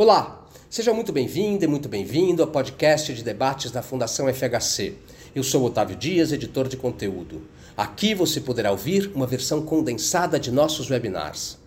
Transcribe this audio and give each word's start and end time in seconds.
Olá, 0.00 0.46
seja 0.70 0.94
muito 0.94 1.12
bem-vinda 1.12 1.66
e 1.66 1.68
muito 1.68 1.86
bem-vindo 1.86 2.42
ao 2.42 2.48
podcast 2.48 3.12
de 3.12 3.22
debates 3.22 3.70
da 3.70 3.82
Fundação 3.82 4.32
FHC. 4.32 4.94
Eu 5.34 5.42
sou 5.42 5.62
Otávio 5.62 5.94
Dias, 5.94 6.32
editor 6.32 6.68
de 6.68 6.78
conteúdo. 6.78 7.42
Aqui 7.76 8.14
você 8.14 8.40
poderá 8.40 8.70
ouvir 8.70 9.12
uma 9.14 9.26
versão 9.26 9.60
condensada 9.60 10.40
de 10.40 10.50
nossos 10.50 10.88
webinars. 10.88 11.58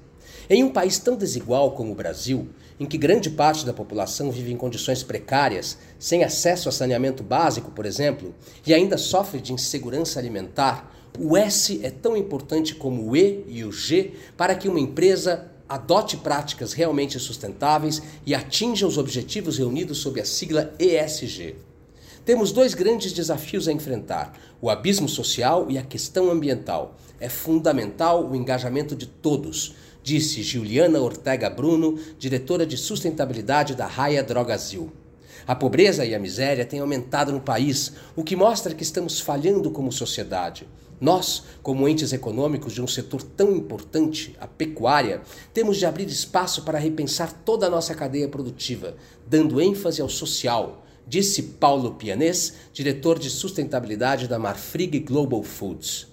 Em 0.50 0.64
um 0.64 0.72
país 0.72 0.98
tão 0.98 1.16
desigual 1.16 1.74
como 1.74 1.92
o 1.92 1.96
Brasil, 1.96 2.50
em 2.80 2.88
que 2.88 2.98
grande 2.98 3.30
parte 3.30 3.68
da 3.68 3.72
população 3.72 4.32
vive 4.32 4.52
em 4.52 4.58
condições 4.58 5.04
precárias, 5.04 5.78
sem 6.00 6.24
acesso 6.24 6.68
a 6.68 6.72
saneamento 6.72 7.22
básico, 7.22 7.70
por 7.70 7.86
exemplo, 7.86 8.34
e 8.66 8.74
ainda 8.74 8.98
sofre 8.98 9.40
de 9.40 9.54
insegurança 9.54 10.18
alimentar, 10.18 10.92
o 11.20 11.38
S 11.38 11.80
é 11.84 11.92
tão 11.92 12.18
importante 12.18 12.74
como 12.74 13.12
o 13.12 13.16
E 13.16 13.46
e 13.48 13.64
o 13.64 13.72
G 13.72 14.14
para 14.36 14.56
que 14.56 14.68
uma 14.68 14.80
empresa 14.80 15.53
adote 15.74 16.18
práticas 16.18 16.72
realmente 16.72 17.20
sustentáveis 17.20 18.00
e 18.24 18.36
atinja 18.36 18.86
os 18.86 19.00
objetivos 19.00 19.58
reunidos 19.58 19.98
sob 19.98 20.22
a 20.22 20.26
sigla 20.26 20.72
ESG. 20.78 21.56
Temos 22.24 22.52
dois 22.52 22.76
grandes 22.76 23.12
desafios 23.12 23.68
a 23.68 23.72
enfrentar: 23.72 24.40
o 24.62 24.70
abismo 24.70 25.10
social 25.10 25.66
e 25.70 25.80
a 25.80 25.82
questão 25.82 26.30
ambiental. 26.30 26.96
É 27.20 27.28
fundamental 27.28 28.30
o 28.30 28.36
engajamento 28.36 28.96
de 28.96 29.08
todos, 29.08 29.74
disse 30.04 30.44
Juliana 30.44 31.00
Ortega 31.00 31.50
Bruno, 31.50 31.98
diretora 32.20 32.68
de 32.68 32.78
sustentabilidade 32.78 33.74
da 33.74 33.88
Raia 33.88 34.22
Drogazil. 34.22 34.92
A 35.48 35.56
pobreza 35.56 36.06
e 36.06 36.14
a 36.14 36.20
miséria 36.20 36.66
têm 36.66 36.82
aumentado 36.82 37.32
no 37.32 37.42
país, 37.42 37.94
o 38.16 38.24
que 38.24 38.36
mostra 38.36 38.76
que 38.76 38.84
estamos 38.84 39.20
falhando 39.20 39.72
como 39.72 39.92
sociedade. 39.92 40.68
Nós, 41.04 41.44
como 41.62 41.86
entes 41.86 42.14
econômicos 42.14 42.72
de 42.72 42.82
um 42.82 42.88
setor 42.88 43.22
tão 43.22 43.54
importante, 43.54 44.34
a 44.40 44.48
pecuária, 44.48 45.22
temos 45.54 45.76
de 45.76 45.86
abrir 45.86 46.08
espaço 46.08 46.64
para 46.64 46.80
repensar 46.80 47.34
toda 47.44 47.68
a 47.68 47.70
nossa 47.70 47.94
cadeia 47.94 48.30
produtiva, 48.30 48.96
dando 49.28 49.60
ênfase 49.60 50.02
ao 50.02 50.08
social, 50.08 50.86
disse 51.06 51.44
Paulo 51.44 51.96
Pianês, 51.96 52.54
diretor 52.72 53.20
de 53.20 53.30
sustentabilidade 53.30 54.30
da 54.30 54.40
Marfrig 54.40 54.98
Global 55.00 55.44
Foods. 55.44 56.08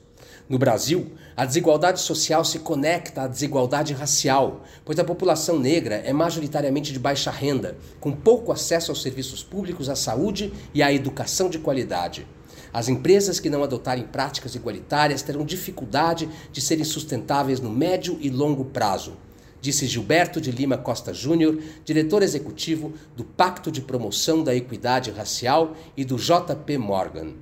No 0.48 0.58
Brasil, 0.58 1.12
a 1.36 1.46
desigualdade 1.46 2.00
social 2.00 2.44
se 2.44 2.58
conecta 2.58 3.22
à 3.22 3.28
desigualdade 3.28 3.94
racial, 3.94 4.64
pois 4.84 4.98
a 4.98 5.04
população 5.04 5.56
negra 5.56 6.02
é 6.04 6.12
majoritariamente 6.12 6.92
de 6.92 6.98
baixa 6.98 7.30
renda, 7.30 7.78
com 8.00 8.10
pouco 8.10 8.50
acesso 8.50 8.90
aos 8.90 9.02
serviços 9.02 9.44
públicos, 9.44 9.88
à 9.88 9.94
saúde 9.94 10.52
e 10.74 10.82
à 10.82 10.92
educação 10.92 11.48
de 11.48 11.60
qualidade. 11.60 12.26
As 12.72 12.88
empresas 12.88 13.40
que 13.40 13.50
não 13.50 13.64
adotarem 13.64 14.04
práticas 14.04 14.54
igualitárias 14.54 15.22
terão 15.22 15.44
dificuldade 15.44 16.28
de 16.52 16.60
serem 16.60 16.84
sustentáveis 16.84 17.60
no 17.60 17.70
médio 17.70 18.16
e 18.20 18.30
longo 18.30 18.64
prazo, 18.64 19.16
disse 19.60 19.86
Gilberto 19.86 20.40
de 20.40 20.50
Lima 20.50 20.78
Costa 20.78 21.12
Júnior, 21.12 21.58
diretor 21.84 22.22
executivo 22.22 22.94
do 23.16 23.24
Pacto 23.24 23.70
de 23.70 23.80
Promoção 23.80 24.42
da 24.42 24.54
Equidade 24.54 25.10
Racial 25.10 25.76
e 25.96 26.04
do 26.04 26.16
JP 26.16 26.78
Morgan. 26.78 27.34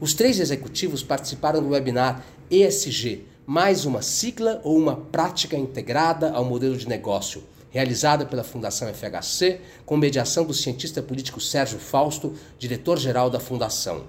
Os 0.00 0.12
três 0.12 0.40
executivos 0.40 1.02
participaram 1.02 1.62
do 1.62 1.70
webinar 1.70 2.24
ESG, 2.50 3.24
mais 3.46 3.84
uma 3.84 4.02
sigla 4.02 4.60
ou 4.64 4.76
uma 4.76 4.96
prática 4.96 5.56
integrada 5.56 6.30
ao 6.32 6.44
modelo 6.44 6.76
de 6.76 6.88
negócio, 6.88 7.44
realizada 7.70 8.26
pela 8.26 8.44
Fundação 8.44 8.92
FHC, 8.92 9.60
com 9.86 9.96
mediação 9.96 10.44
do 10.44 10.54
cientista 10.54 11.02
político 11.02 11.40
Sérgio 11.40 11.78
Fausto, 11.78 12.34
diretor-geral 12.58 13.30
da 13.30 13.40
Fundação. 13.40 14.04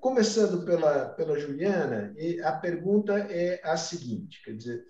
Começando 0.00 0.64
pela, 0.64 1.10
pela 1.10 1.38
Juliana, 1.38 2.14
a 2.42 2.52
pergunta 2.52 3.18
é 3.28 3.60
a 3.62 3.76
seguinte: 3.76 4.40
quer 4.42 4.52
dizer, 4.52 4.82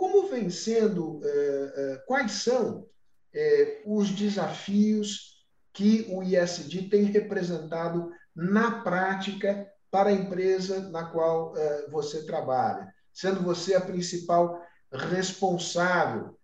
como 0.00 0.28
vem 0.28 0.48
sendo, 0.48 1.20
eh, 1.22 1.72
eh, 1.76 2.02
quais 2.06 2.32
são 2.32 2.88
eh, 3.34 3.82
os 3.84 4.10
desafios 4.10 5.44
que 5.74 6.06
o 6.08 6.22
ISD 6.22 6.88
tem 6.88 7.04
representado 7.04 8.10
na 8.34 8.80
prática 8.80 9.70
para 9.90 10.08
a 10.08 10.12
empresa 10.12 10.88
na 10.88 11.04
qual 11.04 11.52
você 11.90 12.24
trabalha, 12.24 12.92
sendo 13.12 13.42
você 13.42 13.74
a 13.74 13.80
principal 13.80 14.60
responsável 14.90 16.36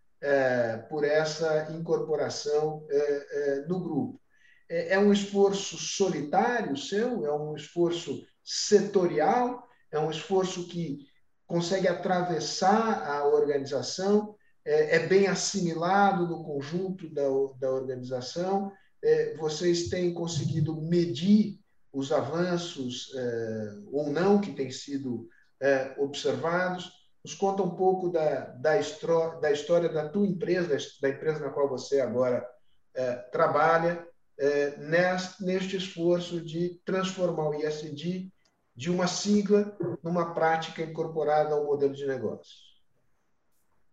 por 0.88 1.04
essa 1.04 1.72
incorporação 1.72 2.84
no 3.68 3.80
grupo. 3.80 4.20
É 4.68 4.98
um 4.98 5.12
esforço 5.12 5.76
solitário 5.78 6.76
seu? 6.76 7.24
É 7.24 7.32
um 7.32 7.54
esforço 7.54 8.24
setorial? 8.44 9.66
É 9.90 9.98
um 9.98 10.10
esforço 10.10 10.68
que 10.68 11.06
consegue 11.46 11.86
atravessar 11.86 13.08
a 13.08 13.24
organização, 13.26 14.34
é, 14.64 14.96
é 14.96 15.06
bem 15.06 15.28
assimilado 15.28 16.26
no 16.26 16.42
conjunto 16.42 17.08
da, 17.08 17.22
da 17.58 17.70
organização. 17.70 18.72
É, 19.02 19.36
vocês 19.36 19.88
têm 19.88 20.12
conseguido 20.12 20.74
medir 20.80 21.60
os 21.92 22.10
avanços 22.10 23.12
é, 23.14 23.74
ou 23.92 24.10
não 24.10 24.40
que 24.40 24.52
têm 24.52 24.70
sido 24.70 25.28
é, 25.60 25.94
observados. 25.98 26.90
Nos 27.24 27.34
conta 27.34 27.62
um 27.62 27.76
pouco 27.76 28.10
da, 28.10 28.46
da, 28.46 28.76
da 29.40 29.52
história 29.52 29.88
da 29.88 30.08
tua 30.08 30.26
empresa, 30.26 30.76
da, 31.00 31.08
empresa 31.08 31.40
na 31.40 31.50
qual 31.50 31.68
você 31.68 32.00
agora 32.00 32.46
é, 32.94 33.14
trabalha, 33.30 34.04
neste 35.40 35.78
esforço 35.78 36.42
de 36.42 36.78
transformar 36.84 37.48
o 37.48 37.54
ISD 37.54 38.30
de 38.76 38.90
uma 38.90 39.06
sigla 39.06 39.76
numa 40.02 40.34
prática 40.34 40.82
incorporada 40.82 41.54
ao 41.54 41.64
modelo 41.64 41.94
de 41.94 42.06
negócio. 42.06 42.66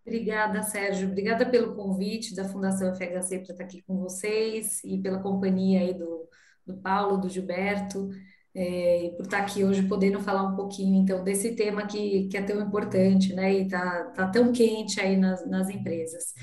Obrigada, 0.05 0.61
Sérgio. 0.63 1.07
Obrigada 1.07 1.45
pelo 1.45 1.75
convite 1.75 2.35
da 2.35 2.43
Fundação 2.43 2.93
FHC 2.93 3.39
para 3.39 3.53
estar 3.53 3.63
aqui 3.63 3.81
com 3.83 3.97
vocês 3.97 4.83
e 4.83 4.97
pela 4.97 5.19
companhia 5.19 5.79
aí 5.79 5.93
do, 5.93 6.27
do 6.65 6.75
Paulo, 6.75 7.17
do 7.17 7.29
Gilberto, 7.29 8.09
é, 8.53 9.13
por 9.15 9.23
estar 9.23 9.39
aqui 9.39 9.63
hoje 9.63 9.87
podendo 9.87 10.19
falar 10.19 10.43
um 10.43 10.55
pouquinho, 10.55 11.01
então, 11.01 11.23
desse 11.23 11.55
tema 11.55 11.87
que, 11.87 12.27
que 12.27 12.37
é 12.37 12.41
tão 12.41 12.61
importante, 12.61 13.33
né, 13.33 13.53
e 13.53 13.63
está 13.63 14.11
tá 14.11 14.27
tão 14.27 14.51
quente 14.51 14.99
aí 14.99 15.15
nas, 15.15 15.47
nas 15.49 15.69
empresas. 15.69 16.33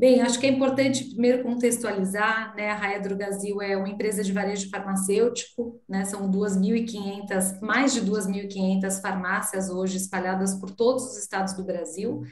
Bem, 0.00 0.22
acho 0.22 0.40
que 0.40 0.46
é 0.46 0.48
importante 0.48 1.04
primeiro 1.04 1.42
contextualizar, 1.42 2.56
né? 2.56 2.70
A 2.70 2.74
Raia 2.74 2.98
Drogazil 2.98 3.60
é 3.60 3.76
uma 3.76 3.90
empresa 3.90 4.24
de 4.24 4.32
varejo 4.32 4.70
farmacêutico, 4.70 5.78
né? 5.86 6.06
São 6.06 6.30
2.500, 6.30 7.60
mais 7.60 7.92
de 7.92 8.00
2.500 8.00 9.02
farmácias 9.02 9.68
hoje 9.68 9.98
espalhadas 9.98 10.54
por 10.54 10.70
todos 10.70 11.04
os 11.04 11.18
estados 11.18 11.52
do 11.52 11.62
Brasil, 11.62 12.22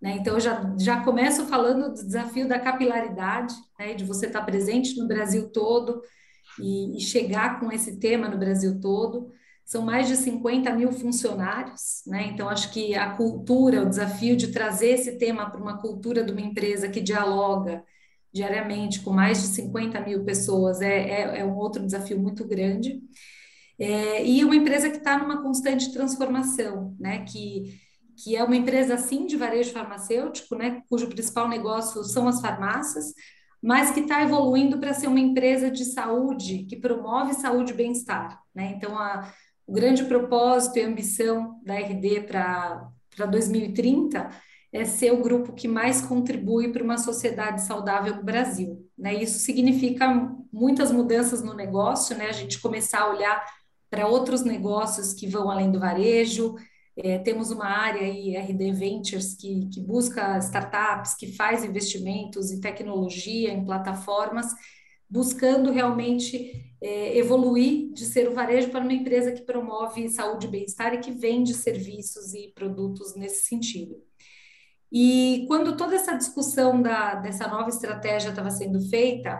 né? 0.00 0.16
Então, 0.18 0.40
já, 0.40 0.74
já 0.76 1.04
começo 1.04 1.46
falando 1.46 1.94
do 1.94 2.04
desafio 2.04 2.48
da 2.48 2.58
capilaridade, 2.58 3.54
né? 3.78 3.94
De 3.94 4.04
você 4.04 4.26
estar 4.26 4.42
presente 4.42 4.98
no 4.98 5.06
Brasil 5.06 5.48
todo 5.52 6.02
e, 6.58 6.96
e 6.96 7.00
chegar 7.00 7.60
com 7.60 7.70
esse 7.70 8.00
tema 8.00 8.28
no 8.28 8.36
Brasil 8.36 8.80
todo 8.80 9.30
são 9.64 9.82
mais 9.82 10.08
de 10.08 10.16
50 10.16 10.72
mil 10.74 10.92
funcionários, 10.92 12.02
né? 12.06 12.28
Então, 12.32 12.48
acho 12.48 12.70
que 12.72 12.94
a 12.94 13.10
cultura, 13.16 13.82
o 13.82 13.88
desafio 13.88 14.36
de 14.36 14.48
trazer 14.48 14.90
esse 14.90 15.18
tema 15.18 15.50
para 15.50 15.60
uma 15.60 15.78
cultura 15.78 16.24
de 16.24 16.32
uma 16.32 16.40
empresa 16.40 16.88
que 16.88 17.00
dialoga 17.00 17.84
diariamente 18.32 19.00
com 19.00 19.12
mais 19.12 19.40
de 19.42 19.48
50 19.48 20.00
mil 20.00 20.24
pessoas 20.24 20.80
é, 20.80 21.10
é, 21.10 21.40
é 21.40 21.44
um 21.44 21.56
outro 21.56 21.84
desafio 21.84 22.18
muito 22.18 22.46
grande. 22.46 23.00
É, 23.78 24.24
e 24.24 24.44
uma 24.44 24.56
empresa 24.56 24.90
que 24.90 24.98
está 24.98 25.18
numa 25.18 25.42
constante 25.42 25.92
transformação, 25.92 26.96
né? 26.98 27.24
Que, 27.24 27.80
que 28.22 28.36
é 28.36 28.44
uma 28.44 28.56
empresa, 28.56 28.96
sim, 28.98 29.26
de 29.26 29.36
varejo 29.36 29.72
farmacêutico, 29.72 30.54
né? 30.54 30.82
Cujo 30.88 31.08
principal 31.08 31.48
negócio 31.48 32.04
são 32.04 32.28
as 32.28 32.40
farmácias, 32.40 33.12
mas 33.62 33.92
que 33.92 34.00
está 34.00 34.22
evoluindo 34.22 34.78
para 34.78 34.92
ser 34.92 35.06
uma 35.06 35.20
empresa 35.20 35.70
de 35.70 35.84
saúde 35.84 36.64
que 36.68 36.76
promove 36.76 37.32
saúde 37.34 37.72
e 37.72 37.76
bem-estar. 37.76 38.40
Né? 38.52 38.74
Então, 38.76 38.98
a, 38.98 39.32
o 39.66 39.72
grande 39.72 40.04
propósito 40.04 40.78
e 40.78 40.82
ambição 40.82 41.60
da 41.64 41.74
RD 41.74 42.22
para 42.22 43.26
2030 43.30 44.28
é 44.72 44.84
ser 44.84 45.12
o 45.12 45.22
grupo 45.22 45.52
que 45.52 45.68
mais 45.68 46.00
contribui 46.00 46.72
para 46.72 46.82
uma 46.82 46.96
sociedade 46.96 47.62
saudável 47.62 48.16
no 48.16 48.24
Brasil. 48.24 48.88
Né? 48.96 49.14
Isso 49.14 49.38
significa 49.40 50.08
muitas 50.50 50.90
mudanças 50.90 51.42
no 51.42 51.52
negócio, 51.52 52.16
né? 52.16 52.26
a 52.26 52.32
gente 52.32 52.60
começar 52.60 53.02
a 53.02 53.10
olhar 53.10 53.44
para 53.90 54.06
outros 54.06 54.42
negócios 54.42 55.12
que 55.12 55.26
vão 55.26 55.50
além 55.50 55.70
do 55.70 55.78
varejo. 55.78 56.54
É, 56.96 57.18
temos 57.18 57.50
uma 57.50 57.66
área 57.66 58.02
aí, 58.02 58.34
RD 58.34 58.72
Ventures, 58.72 59.34
que, 59.34 59.68
que 59.68 59.80
busca 59.80 60.38
startups, 60.38 61.14
que 61.14 61.36
faz 61.36 61.62
investimentos 61.62 62.50
em 62.50 62.60
tecnologia, 62.60 63.52
em 63.52 63.64
plataformas, 63.64 64.46
buscando 65.12 65.70
realmente 65.70 66.72
é, 66.80 67.18
evoluir 67.18 67.92
de 67.92 68.06
ser 68.06 68.30
o 68.30 68.34
varejo 68.34 68.70
para 68.70 68.80
uma 68.80 68.94
empresa 68.94 69.30
que 69.30 69.42
promove 69.42 70.08
saúde 70.08 70.46
e 70.46 70.50
bem-estar 70.50 70.94
e 70.94 71.00
que 71.00 71.10
vende 71.10 71.52
serviços 71.52 72.32
e 72.32 72.50
produtos 72.54 73.14
nesse 73.14 73.46
sentido. 73.46 73.94
E 74.90 75.44
quando 75.48 75.76
toda 75.76 75.94
essa 75.94 76.16
discussão 76.16 76.80
da, 76.80 77.16
dessa 77.16 77.46
nova 77.46 77.68
estratégia 77.68 78.30
estava 78.30 78.50
sendo 78.50 78.80
feita, 78.88 79.38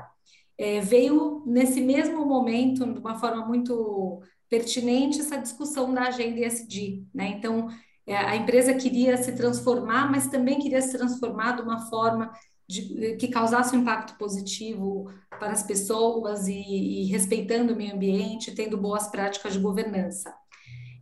é, 0.58 0.80
veio 0.82 1.42
nesse 1.46 1.80
mesmo 1.80 2.26
momento, 2.26 2.84
de 2.84 3.00
uma 3.00 3.18
forma 3.18 3.46
muito 3.46 4.20
pertinente, 4.50 5.20
essa 5.20 5.38
discussão 5.38 5.92
da 5.94 6.02
agenda 6.02 6.38
ESG. 6.38 7.06
Né? 7.14 7.28
Então, 7.38 7.68
é, 8.06 8.14
a 8.14 8.36
empresa 8.36 8.74
queria 8.74 9.16
se 9.16 9.32
transformar, 9.32 10.10
mas 10.10 10.28
também 10.28 10.58
queria 10.58 10.82
se 10.82 10.98
transformar 10.98 11.52
de 11.52 11.62
uma 11.62 11.88
forma 11.88 12.30
de, 12.68 13.16
que 13.16 13.28
causasse 13.28 13.76
um 13.76 13.80
impacto 13.80 14.16
positivo 14.16 15.10
para 15.30 15.52
as 15.52 15.62
pessoas 15.62 16.46
e, 16.46 16.54
e 16.54 17.04
respeitando 17.06 17.72
o 17.72 17.76
meio 17.76 17.94
ambiente, 17.94 18.54
tendo 18.54 18.76
boas 18.76 19.08
práticas 19.08 19.52
de 19.52 19.58
governança. 19.58 20.32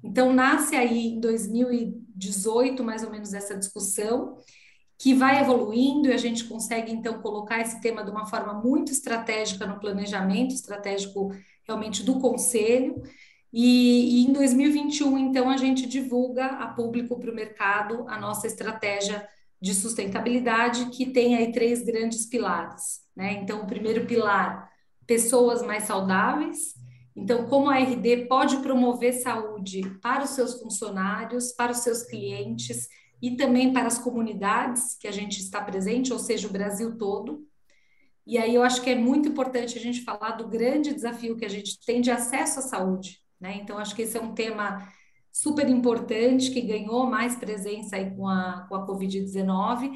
Então, 0.02 0.32
nasce 0.32 0.74
aí 0.74 1.08
em 1.08 1.20
2018, 1.20 2.82
mais 2.82 3.04
ou 3.04 3.10
menos, 3.10 3.34
essa 3.34 3.56
discussão, 3.56 4.36
que 4.98 5.14
vai 5.14 5.40
evoluindo 5.40 6.08
e 6.08 6.12
a 6.12 6.16
gente 6.16 6.44
consegue, 6.44 6.92
então, 6.92 7.20
colocar 7.20 7.60
esse 7.60 7.80
tema 7.80 8.04
de 8.04 8.10
uma 8.10 8.26
forma 8.26 8.54
muito 8.54 8.92
estratégica 8.92 9.66
no 9.66 9.78
planejamento 9.78 10.54
estratégico 10.54 11.32
realmente 11.66 12.02
do 12.02 12.18
Conselho. 12.18 13.02
E, 13.52 14.22
e 14.22 14.26
em 14.26 14.32
2021, 14.32 15.18
então, 15.18 15.50
a 15.50 15.56
gente 15.56 15.86
divulga 15.86 16.46
a 16.46 16.68
público 16.68 17.18
para 17.18 17.30
o 17.30 17.34
mercado 17.34 18.06
a 18.08 18.18
nossa 18.18 18.46
estratégia 18.46 19.26
de 19.60 19.74
sustentabilidade, 19.74 20.86
que 20.86 21.06
tem 21.06 21.36
aí 21.36 21.52
três 21.52 21.82
grandes 21.82 22.26
pilares. 22.26 23.00
Né? 23.14 23.34
Então, 23.34 23.62
o 23.62 23.66
primeiro 23.66 24.06
pilar, 24.06 24.70
pessoas 25.06 25.62
mais 25.62 25.84
saudáveis. 25.84 26.74
Então, 27.14 27.46
como 27.46 27.68
a 27.68 27.78
RD 27.78 28.26
pode 28.26 28.58
promover 28.58 29.12
saúde 29.12 29.82
para 30.00 30.24
os 30.24 30.30
seus 30.30 30.60
funcionários, 30.60 31.52
para 31.52 31.72
os 31.72 31.78
seus 31.78 32.02
clientes 32.04 32.88
e 33.20 33.36
também 33.36 33.72
para 33.72 33.86
as 33.86 33.98
comunidades 33.98 34.96
que 34.98 35.06
a 35.06 35.12
gente 35.12 35.40
está 35.40 35.60
presente, 35.60 36.12
ou 36.12 36.18
seja, 36.18 36.48
o 36.48 36.52
Brasil 36.52 36.96
todo. 36.96 37.46
E 38.26 38.38
aí 38.38 38.54
eu 38.54 38.62
acho 38.62 38.80
que 38.80 38.90
é 38.90 38.94
muito 38.94 39.28
importante 39.28 39.76
a 39.76 39.80
gente 39.80 40.02
falar 40.02 40.32
do 40.32 40.48
grande 40.48 40.94
desafio 40.94 41.36
que 41.36 41.44
a 41.44 41.48
gente 41.48 41.84
tem 41.84 42.00
de 42.00 42.10
acesso 42.10 42.60
à 42.60 42.62
saúde. 42.62 43.18
Né? 43.38 43.58
Então, 43.60 43.76
acho 43.76 43.94
que 43.94 44.02
esse 44.02 44.16
é 44.16 44.20
um 44.20 44.34
tema 44.34 44.88
super 45.32 45.68
importante, 45.68 46.50
que 46.50 46.60
ganhou 46.60 47.06
mais 47.06 47.36
presença 47.36 47.96
aí 47.96 48.10
com 48.14 48.28
a, 48.28 48.66
com 48.68 48.74
a 48.74 48.86
Covid-19 48.86 49.92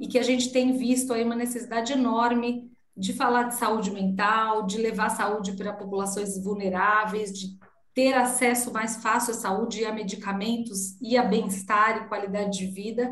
e 0.00 0.06
que 0.06 0.18
a 0.18 0.22
gente 0.22 0.50
tem 0.50 0.76
visto 0.76 1.12
aí 1.12 1.24
uma 1.24 1.36
necessidade 1.36 1.92
enorme 1.92 2.70
de 2.96 3.12
falar 3.12 3.44
de 3.44 3.54
saúde 3.54 3.90
mental, 3.90 4.66
de 4.66 4.78
levar 4.78 5.10
saúde 5.10 5.52
para 5.52 5.72
populações 5.72 6.42
vulneráveis, 6.42 7.32
de 7.32 7.56
ter 7.94 8.14
acesso 8.14 8.72
mais 8.72 8.96
fácil 8.96 9.32
à 9.32 9.36
saúde 9.36 9.80
e 9.80 9.84
a 9.84 9.92
medicamentos 9.92 11.00
e 11.00 11.16
a 11.16 11.22
bem-estar 11.22 11.96
e 12.04 12.08
qualidade 12.08 12.58
de 12.58 12.66
vida. 12.66 13.10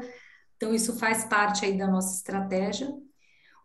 Então, 0.57 0.75
isso 0.75 0.97
faz 0.99 1.25
parte 1.25 1.65
aí 1.65 1.77
da 1.77 1.87
nossa 1.87 2.17
estratégia. 2.17 2.89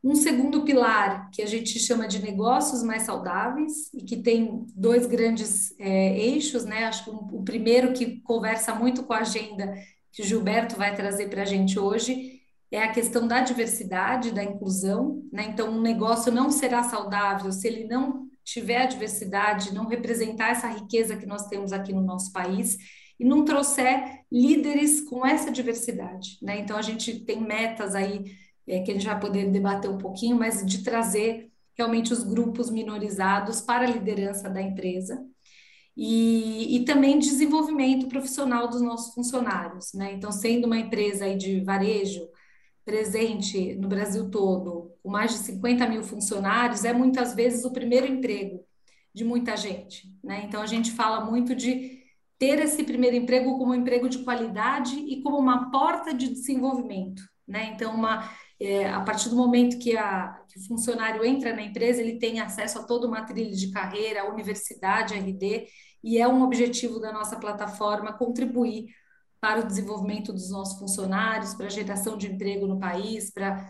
Um 0.03 0.15
segundo 0.15 0.63
pilar, 0.63 1.29
que 1.29 1.43
a 1.43 1.45
gente 1.45 1.77
chama 1.77 2.07
de 2.07 2.19
negócios 2.19 2.81
mais 2.81 3.03
saudáveis, 3.03 3.93
e 3.93 4.03
que 4.03 4.17
tem 4.17 4.65
dois 4.75 5.05
grandes 5.05 5.75
é, 5.79 6.17
eixos, 6.17 6.65
né? 6.65 6.85
Acho 6.85 7.03
que 7.03 7.11
o 7.11 7.43
primeiro 7.43 7.93
que 7.93 8.19
conversa 8.21 8.73
muito 8.73 9.03
com 9.03 9.13
a 9.13 9.19
agenda 9.19 9.73
que 10.11 10.23
o 10.23 10.25
Gilberto 10.25 10.75
vai 10.75 10.95
trazer 10.95 11.29
para 11.29 11.43
a 11.43 11.45
gente 11.45 11.79
hoje 11.79 12.41
é 12.71 12.83
a 12.83 12.91
questão 12.91 13.27
da 13.27 13.41
diversidade, 13.41 14.31
da 14.31 14.43
inclusão, 14.43 15.23
né? 15.31 15.45
Então, 15.49 15.69
um 15.69 15.81
negócio 15.81 16.31
não 16.31 16.49
será 16.49 16.83
saudável 16.83 17.51
se 17.51 17.67
ele 17.67 17.85
não 17.85 18.27
tiver 18.43 18.81
a 18.81 18.85
diversidade, 18.85 19.73
não 19.73 19.87
representar 19.87 20.51
essa 20.51 20.67
riqueza 20.67 21.17
que 21.17 21.25
nós 21.25 21.47
temos 21.47 21.71
aqui 21.71 21.93
no 21.93 22.01
nosso 22.01 22.31
país 22.31 22.77
e 23.19 23.25
não 23.25 23.45
trouxer 23.45 24.21
líderes 24.31 25.01
com 25.01 25.25
essa 25.25 25.51
diversidade, 25.51 26.37
né? 26.41 26.59
Então, 26.59 26.75
a 26.75 26.81
gente 26.81 27.19
tem 27.19 27.39
metas 27.39 27.93
aí 27.93 28.33
é, 28.67 28.81
que 28.81 28.91
a 28.91 28.93
gente 28.93 29.05
vai 29.05 29.19
poder 29.19 29.49
debater 29.51 29.89
um 29.89 29.97
pouquinho, 29.97 30.37
mas 30.37 30.65
de 30.65 30.83
trazer 30.83 31.51
realmente 31.75 32.13
os 32.13 32.23
grupos 32.23 32.69
minorizados 32.69 33.61
para 33.61 33.85
a 33.85 33.91
liderança 33.91 34.49
da 34.49 34.61
empresa. 34.61 35.23
E, 35.95 36.77
e 36.77 36.85
também 36.85 37.19
desenvolvimento 37.19 38.07
profissional 38.07 38.67
dos 38.67 38.81
nossos 38.81 39.13
funcionários, 39.13 39.93
né? 39.93 40.13
Então, 40.13 40.31
sendo 40.31 40.65
uma 40.65 40.77
empresa 40.77 41.25
aí 41.25 41.37
de 41.37 41.59
varejo 41.61 42.27
presente 42.85 43.75
no 43.75 43.87
Brasil 43.87 44.29
todo, 44.29 44.93
com 45.03 45.09
mais 45.09 45.31
de 45.31 45.37
50 45.39 45.87
mil 45.87 46.03
funcionários, 46.03 46.85
é 46.85 46.93
muitas 46.93 47.35
vezes 47.35 47.65
o 47.65 47.71
primeiro 47.71 48.07
emprego 48.07 48.65
de 49.13 49.25
muita 49.25 49.57
gente, 49.57 50.07
né? 50.23 50.43
Então, 50.45 50.61
a 50.61 50.65
gente 50.65 50.91
fala 50.91 51.25
muito 51.25 51.53
de 51.53 51.99
ter 52.39 52.59
esse 52.59 52.83
primeiro 52.83 53.15
emprego 53.15 53.57
como 53.57 53.71
um 53.71 53.75
emprego 53.75 54.09
de 54.09 54.19
qualidade 54.19 54.95
e 54.95 55.21
como 55.21 55.37
uma 55.37 55.69
porta 55.69 56.13
de 56.13 56.29
desenvolvimento, 56.29 57.21
né? 57.47 57.71
Então, 57.75 57.93
uma, 57.93 58.31
é, 58.63 58.87
a 58.87 59.01
partir 59.01 59.27
do 59.29 59.35
momento 59.35 59.79
que, 59.79 59.97
a, 59.97 60.39
que, 60.47 60.59
o 60.59 60.67
funcionário 60.67 61.25
entra 61.25 61.55
na 61.55 61.63
empresa, 61.63 61.99
ele 61.99 62.19
tem 62.19 62.39
acesso 62.39 62.77
a 62.77 62.83
toda 62.83 63.07
uma 63.07 63.23
trilha 63.23 63.55
de 63.55 63.71
carreira, 63.71 64.21
a 64.21 64.29
universidade, 64.29 65.15
a 65.15 65.17
RD, 65.17 65.67
e 66.03 66.19
é 66.19 66.27
um 66.27 66.43
objetivo 66.43 66.99
da 66.99 67.11
nossa 67.11 67.37
plataforma 67.37 68.13
contribuir 68.13 68.85
para 69.39 69.61
o 69.61 69.65
desenvolvimento 69.65 70.31
dos 70.31 70.51
nossos 70.51 70.77
funcionários, 70.77 71.55
para 71.55 71.65
a 71.65 71.69
geração 71.69 72.15
de 72.15 72.31
emprego 72.31 72.67
no 72.67 72.79
país, 72.79 73.31
para, 73.31 73.67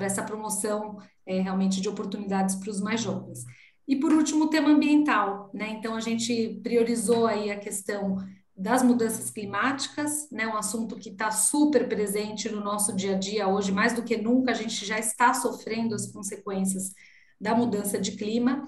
essa 0.00 0.24
promoção 0.24 0.98
é, 1.24 1.40
realmente 1.40 1.80
de 1.80 1.88
oportunidades 1.88 2.56
para 2.56 2.70
os 2.70 2.80
mais 2.80 3.00
jovens. 3.00 3.44
E 3.86 3.94
por 3.96 4.12
último, 4.12 4.46
o 4.46 4.50
tema 4.50 4.68
ambiental, 4.68 5.50
né? 5.54 5.70
Então 5.70 5.94
a 5.94 6.00
gente 6.00 6.60
priorizou 6.62 7.26
aí 7.26 7.50
a 7.50 7.58
questão 7.58 8.16
das 8.58 8.82
mudanças 8.82 9.30
climáticas, 9.30 10.28
né, 10.32 10.44
um 10.46 10.56
assunto 10.56 10.96
que 10.96 11.10
está 11.10 11.30
super 11.30 11.88
presente 11.88 12.48
no 12.48 12.60
nosso 12.60 12.94
dia 12.94 13.14
a 13.14 13.18
dia 13.18 13.46
hoje, 13.46 13.70
mais 13.70 13.92
do 13.92 14.02
que 14.02 14.16
nunca, 14.16 14.50
a 14.50 14.54
gente 14.54 14.84
já 14.84 14.98
está 14.98 15.32
sofrendo 15.32 15.94
as 15.94 16.10
consequências 16.10 16.92
da 17.40 17.54
mudança 17.54 18.00
de 18.00 18.12
clima. 18.12 18.66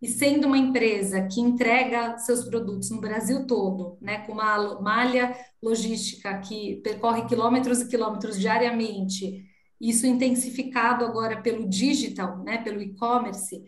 E 0.00 0.06
sendo 0.06 0.46
uma 0.46 0.58
empresa 0.58 1.26
que 1.26 1.40
entrega 1.40 2.18
seus 2.18 2.44
produtos 2.44 2.90
no 2.90 3.00
Brasil 3.00 3.44
todo, 3.46 3.98
né, 4.00 4.18
com 4.26 4.32
uma 4.32 4.80
malha 4.80 5.36
logística 5.60 6.38
que 6.38 6.76
percorre 6.76 7.26
quilômetros 7.26 7.80
e 7.80 7.88
quilômetros 7.88 8.38
diariamente, 8.38 9.44
isso 9.80 10.06
intensificado 10.06 11.04
agora 11.04 11.42
pelo 11.42 11.68
digital, 11.68 12.38
né, 12.44 12.58
pelo 12.58 12.80
e-commerce, 12.80 13.60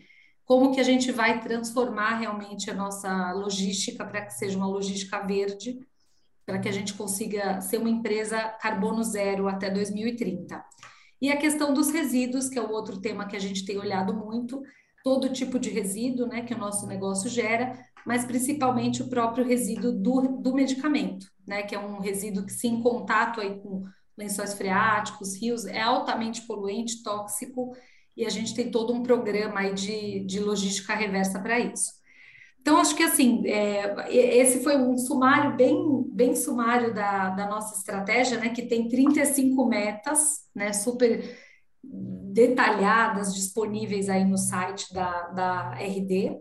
como 0.45 0.73
que 0.73 0.79
a 0.79 0.83
gente 0.83 1.11
vai 1.11 1.41
transformar 1.41 2.19
realmente 2.19 2.69
a 2.69 2.73
nossa 2.73 3.31
logística 3.33 4.05
para 4.05 4.25
que 4.25 4.33
seja 4.33 4.57
uma 4.57 4.67
logística 4.67 5.19
verde, 5.19 5.79
para 6.45 6.59
que 6.59 6.69
a 6.69 6.71
gente 6.71 6.93
consiga 6.93 7.59
ser 7.61 7.77
uma 7.77 7.89
empresa 7.89 8.39
carbono 8.61 9.03
zero 9.03 9.47
até 9.47 9.69
2030. 9.69 10.63
E 11.19 11.31
a 11.31 11.37
questão 11.37 11.73
dos 11.73 11.89
resíduos, 11.89 12.47
que 12.47 12.59
é 12.59 12.61
o 12.61 12.71
outro 12.71 13.01
tema 13.01 13.25
que 13.25 13.35
a 13.35 13.39
gente 13.39 13.65
tem 13.65 13.79
olhado 13.79 14.13
muito, 14.13 14.61
todo 15.03 15.33
tipo 15.33 15.57
de 15.57 15.71
resíduo 15.71 16.27
né, 16.27 16.41
que 16.41 16.53
o 16.53 16.57
nosso 16.57 16.85
negócio 16.85 17.29
gera, 17.29 17.79
mas 18.05 18.25
principalmente 18.25 19.01
o 19.01 19.09
próprio 19.09 19.43
resíduo 19.43 19.91
do, 19.91 20.39
do 20.39 20.53
medicamento, 20.53 21.25
né, 21.47 21.63
que 21.63 21.73
é 21.73 21.79
um 21.79 21.99
resíduo 21.99 22.45
que, 22.45 22.53
se 22.53 22.67
em 22.67 22.81
contato 22.83 23.41
aí 23.41 23.59
com 23.59 23.83
lençóis 24.15 24.53
freáticos, 24.53 25.35
rios, 25.35 25.65
é 25.65 25.81
altamente 25.81 26.43
poluente, 26.43 27.01
tóxico 27.01 27.75
e 28.15 28.25
a 28.25 28.29
gente 28.29 28.53
tem 28.53 28.71
todo 28.71 28.93
um 28.93 29.03
programa 29.03 29.59
aí 29.59 29.73
de, 29.73 30.21
de 30.21 30.39
logística 30.39 30.95
reversa 30.95 31.39
para 31.39 31.59
isso. 31.59 31.91
Então, 32.65 32.79
acho 32.79 32.95
que 32.95 33.03
assim, 33.03 33.45
é, 33.45 34.11
esse 34.11 34.63
foi 34.63 34.75
um 34.75 34.97
sumário 34.97 35.55
bem, 35.55 36.03
bem 36.11 36.35
sumário 36.35 36.95
da, 36.95 37.29
da 37.29 37.47
nossa 37.47 37.77
estratégia, 37.77 38.39
né, 38.39 38.49
que 38.49 38.63
tem 38.63 38.87
35 38.87 39.67
metas, 39.67 40.49
né, 40.55 40.73
super 40.73 41.37
detalhadas, 41.83 43.35
disponíveis 43.35 44.09
aí 44.09 44.25
no 44.25 44.37
site 44.37 44.91
da, 44.91 45.27
da 45.27 45.73
RD. 45.75 46.39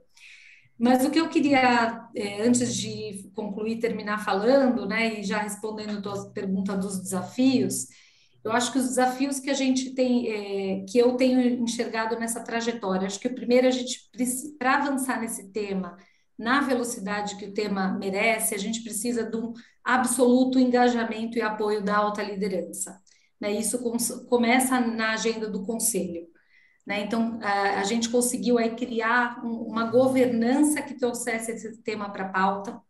Mas 0.78 1.04
o 1.04 1.10
que 1.10 1.20
eu 1.20 1.28
queria, 1.28 2.08
é, 2.16 2.40
antes 2.42 2.74
de 2.74 3.30
concluir, 3.34 3.78
terminar 3.78 4.24
falando, 4.24 4.86
né, 4.86 5.20
e 5.20 5.22
já 5.22 5.38
respondendo 5.38 5.98
a 5.98 6.00
tua 6.00 6.30
pergunta 6.30 6.76
dos 6.76 7.02
desafios, 7.02 7.88
eu 8.44 8.52
acho 8.52 8.70
que 8.70 8.78
os 8.78 8.88
desafios 8.88 9.40
que 9.40 9.50
a 9.50 9.54
gente 9.54 9.90
tem, 9.94 10.28
é, 10.28 10.84
que 10.84 10.98
eu 10.98 11.16
tenho 11.16 11.40
enxergado 11.62 12.18
nessa 12.18 12.44
trajetória, 12.44 13.06
acho 13.06 13.18
que 13.18 13.28
o 13.28 13.34
primeiro 13.34 13.66
a 13.66 13.70
gente 13.70 14.08
para 14.58 14.76
avançar 14.76 15.20
nesse 15.20 15.50
tema, 15.50 15.96
na 16.38 16.60
velocidade 16.60 17.36
que 17.36 17.46
o 17.46 17.54
tema 17.54 17.92
merece, 17.92 18.54
a 18.54 18.58
gente 18.58 18.82
precisa 18.82 19.24
de 19.24 19.36
um 19.36 19.52
absoluto 19.82 20.58
engajamento 20.58 21.38
e 21.38 21.42
apoio 21.42 21.82
da 21.82 21.96
alta 21.96 22.22
liderança. 22.22 23.00
Né? 23.40 23.52
Isso 23.52 23.78
começa 24.28 24.80
na 24.80 25.12
agenda 25.12 25.48
do 25.48 25.64
conselho. 25.64 26.26
Né? 26.86 27.00
Então, 27.00 27.38
a, 27.42 27.80
a, 27.80 27.84
gente 27.84 28.10
conseguiu 28.10 28.58
aí 28.58 28.74
criar 28.74 29.42
um, 29.44 29.62
uma 29.62 29.84
governança 29.84 30.82
que 30.82 30.98
trouxesse 30.98 31.52
esse 31.52 31.82
tema 31.82 32.10
para 32.10 32.26
a 32.26 32.28
pauta 32.28 32.80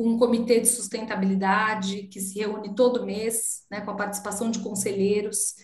com 0.00 0.08
um 0.08 0.18
comitê 0.18 0.60
de 0.60 0.68
sustentabilidade 0.68 2.04
que 2.04 2.20
se 2.20 2.38
reúne 2.38 2.74
todo 2.74 3.04
mês, 3.04 3.66
né, 3.70 3.82
com 3.82 3.90
a 3.90 3.96
participação 3.96 4.50
de 4.50 4.60
conselheiros, 4.60 5.56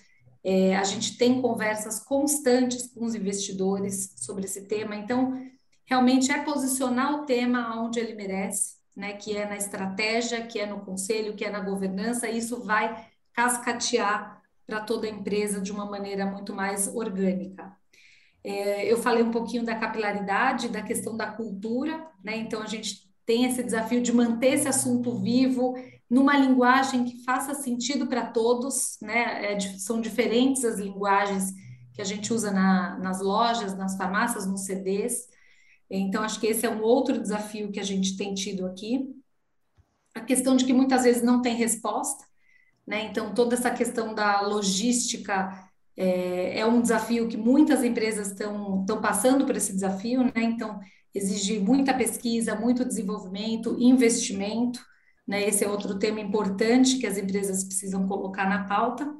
É, 0.48 0.76
a 0.76 0.84
gente 0.84 1.18
tem 1.18 1.42
conversas 1.42 1.98
constantes 1.98 2.86
com 2.94 3.04
os 3.04 3.16
investidores 3.16 4.14
sobre 4.16 4.44
esse 4.44 4.68
tema, 4.68 4.94
então 4.94 5.32
realmente 5.84 6.30
é 6.30 6.40
posicionar 6.44 7.14
o 7.14 7.26
tema 7.26 7.82
onde 7.82 7.98
ele 7.98 8.14
merece, 8.14 8.76
né, 8.94 9.14
que 9.14 9.36
é 9.36 9.44
na 9.44 9.56
estratégia, 9.56 10.46
que 10.46 10.60
é 10.60 10.66
no 10.66 10.84
conselho, 10.84 11.34
que 11.34 11.44
é 11.44 11.50
na 11.50 11.58
governança, 11.58 12.28
e 12.28 12.38
isso 12.38 12.62
vai 12.62 13.08
cascatear 13.32 14.40
para 14.64 14.80
toda 14.80 15.08
a 15.08 15.10
empresa 15.10 15.60
de 15.60 15.72
uma 15.72 15.84
maneira 15.84 16.24
muito 16.24 16.54
mais 16.54 16.86
orgânica. 16.94 17.76
É, 18.44 18.84
eu 18.86 18.96
falei 18.98 19.24
um 19.24 19.32
pouquinho 19.32 19.64
da 19.64 19.74
capilaridade, 19.74 20.68
da 20.68 20.80
questão 20.80 21.16
da 21.16 21.26
cultura, 21.26 22.08
né? 22.22 22.36
Então 22.36 22.62
a 22.62 22.66
gente 22.66 23.05
tem 23.26 23.44
esse 23.44 23.62
desafio 23.62 24.00
de 24.00 24.12
manter 24.12 24.54
esse 24.54 24.68
assunto 24.68 25.20
vivo 25.20 25.74
numa 26.08 26.36
linguagem 26.38 27.04
que 27.04 27.24
faça 27.24 27.52
sentido 27.54 28.06
para 28.06 28.26
todos, 28.30 28.96
né? 29.02 29.52
É, 29.52 29.60
são 29.60 30.00
diferentes 30.00 30.64
as 30.64 30.78
linguagens 30.78 31.52
que 31.92 32.00
a 32.00 32.04
gente 32.04 32.32
usa 32.32 32.52
na, 32.52 32.96
nas 32.98 33.20
lojas, 33.20 33.76
nas 33.76 33.96
farmácias, 33.96 34.46
nos 34.46 34.64
CDs. 34.64 35.28
Então, 35.90 36.22
acho 36.22 36.38
que 36.38 36.46
esse 36.46 36.64
é 36.64 36.70
um 36.70 36.82
outro 36.82 37.20
desafio 37.20 37.72
que 37.72 37.80
a 37.80 37.82
gente 37.82 38.16
tem 38.16 38.34
tido 38.34 38.64
aqui. 38.66 39.12
A 40.14 40.20
questão 40.20 40.56
de 40.56 40.64
que 40.64 40.72
muitas 40.72 41.02
vezes 41.02 41.22
não 41.22 41.42
tem 41.42 41.56
resposta, 41.56 42.24
né? 42.86 43.06
Então, 43.06 43.34
toda 43.34 43.54
essa 43.54 43.70
questão 43.70 44.14
da 44.14 44.40
logística 44.42 45.68
é, 45.96 46.60
é 46.60 46.66
um 46.66 46.80
desafio 46.80 47.28
que 47.28 47.36
muitas 47.36 47.82
empresas 47.82 48.30
estão 48.30 48.84
passando 49.00 49.44
por 49.44 49.56
esse 49.56 49.72
desafio, 49.72 50.22
né? 50.22 50.32
Então, 50.36 50.78
exige 51.16 51.58
muita 51.58 51.94
pesquisa, 51.94 52.54
muito 52.54 52.84
desenvolvimento, 52.84 53.76
investimento, 53.78 54.80
né? 55.26 55.46
Esse 55.48 55.64
é 55.64 55.68
outro 55.68 55.98
tema 55.98 56.20
importante 56.20 56.98
que 56.98 57.06
as 57.06 57.18
empresas 57.18 57.64
precisam 57.64 58.06
colocar 58.06 58.48
na 58.48 58.64
pauta. 58.64 59.12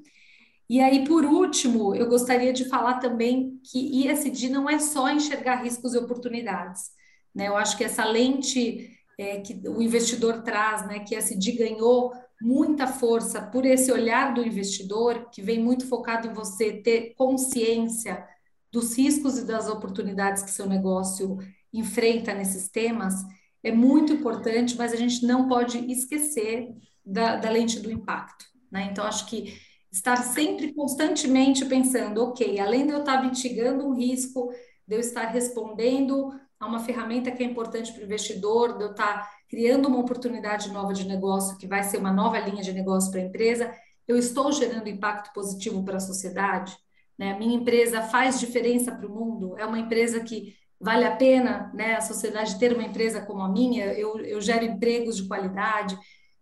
E 0.68 0.80
aí, 0.80 1.04
por 1.04 1.24
último, 1.24 1.94
eu 1.94 2.08
gostaria 2.08 2.52
de 2.52 2.68
falar 2.68 2.98
também 2.98 3.60
que 3.64 4.06
ISD 4.06 4.48
não 4.48 4.68
é 4.68 4.78
só 4.78 5.10
enxergar 5.10 5.62
riscos 5.62 5.94
e 5.94 5.98
oportunidades. 5.98 6.90
Né? 7.34 7.48
Eu 7.48 7.56
acho 7.56 7.76
que 7.76 7.84
essa 7.84 8.04
lente 8.04 8.90
é, 9.18 9.40
que 9.40 9.60
o 9.68 9.80
investidor 9.80 10.42
traz, 10.42 10.86
né, 10.86 11.00
que 11.00 11.16
ISD 11.16 11.52
ganhou 11.52 12.12
muita 12.40 12.86
força 12.86 13.40
por 13.40 13.64
esse 13.64 13.90
olhar 13.90 14.34
do 14.34 14.44
investidor, 14.44 15.30
que 15.30 15.40
vem 15.40 15.62
muito 15.62 15.88
focado 15.88 16.28
em 16.28 16.34
você 16.34 16.72
ter 16.72 17.14
consciência 17.14 18.26
dos 18.70 18.96
riscos 18.96 19.38
e 19.38 19.46
das 19.46 19.68
oportunidades 19.68 20.42
que 20.42 20.50
seu 20.50 20.66
negócio 20.66 21.38
enfrenta 21.78 22.35
nesses 22.35 22.68
temas, 22.68 23.14
é 23.62 23.73
muito 23.73 24.12
importante, 24.12 24.76
mas 24.76 24.92
a 24.92 24.97
gente 24.97 25.26
não 25.26 25.49
pode 25.49 25.78
esquecer 25.90 26.68
da, 27.04 27.37
da 27.37 27.50
lente 27.50 27.80
do 27.80 27.90
impacto. 27.90 28.45
Né? 28.71 28.88
Então, 28.90 29.04
acho 29.04 29.26
que 29.26 29.59
estar 29.90 30.16
sempre 30.16 30.73
constantemente 30.75 31.64
pensando, 31.64 32.23
ok, 32.23 32.59
além 32.61 32.87
de 32.87 32.92
eu 32.92 33.00
estar 33.00 33.23
mitigando 33.23 33.87
um 33.87 33.95
risco, 33.95 34.52
de 34.87 34.97
eu 34.97 35.00
estar 35.00 35.26
respondendo 35.26 36.30
a 36.59 36.66
uma 36.66 36.80
ferramenta 36.80 37.30
que 37.30 37.42
é 37.42 37.47
importante 37.47 37.92
para 37.92 38.02
o 38.02 38.04
investidor, 38.04 38.76
de 38.76 38.85
eu 38.85 38.90
estar 38.90 39.30
criando 39.49 39.88
uma 39.88 39.99
oportunidade 39.99 40.71
nova 40.71 40.92
de 40.92 41.06
negócio, 41.06 41.56
que 41.59 41.66
vai 41.66 41.83
ser 41.83 41.99
uma 41.99 42.12
nova 42.12 42.38
linha 42.38 42.62
de 42.62 42.73
negócio 42.73 43.11
para 43.11 43.21
a 43.21 43.25
empresa, 43.25 43.75
eu 44.06 44.16
estou 44.16 44.52
gerando 44.52 44.88
impacto 44.88 45.33
positivo 45.33 45.83
para 45.85 45.97
a 45.97 46.00
sociedade? 46.00 46.76
Né? 47.18 47.37
Minha 47.38 47.56
empresa 47.56 48.02
faz 48.02 48.38
diferença 48.38 48.92
para 48.92 49.06
o 49.06 49.11
mundo? 49.11 49.56
É 49.59 49.64
uma 49.64 49.78
empresa 49.78 50.21
que 50.21 50.54
vale 50.80 51.04
a 51.04 51.16
pena 51.16 51.71
né, 51.75 51.95
a 51.97 52.00
sociedade 52.00 52.59
ter 52.59 52.73
uma 52.73 52.85
empresa 52.85 53.21
como 53.21 53.42
a 53.42 53.49
minha? 53.49 53.87
Eu, 53.95 54.18
eu 54.21 54.40
gero 54.40 54.64
empregos 54.64 55.16
de 55.16 55.28
qualidade? 55.28 55.99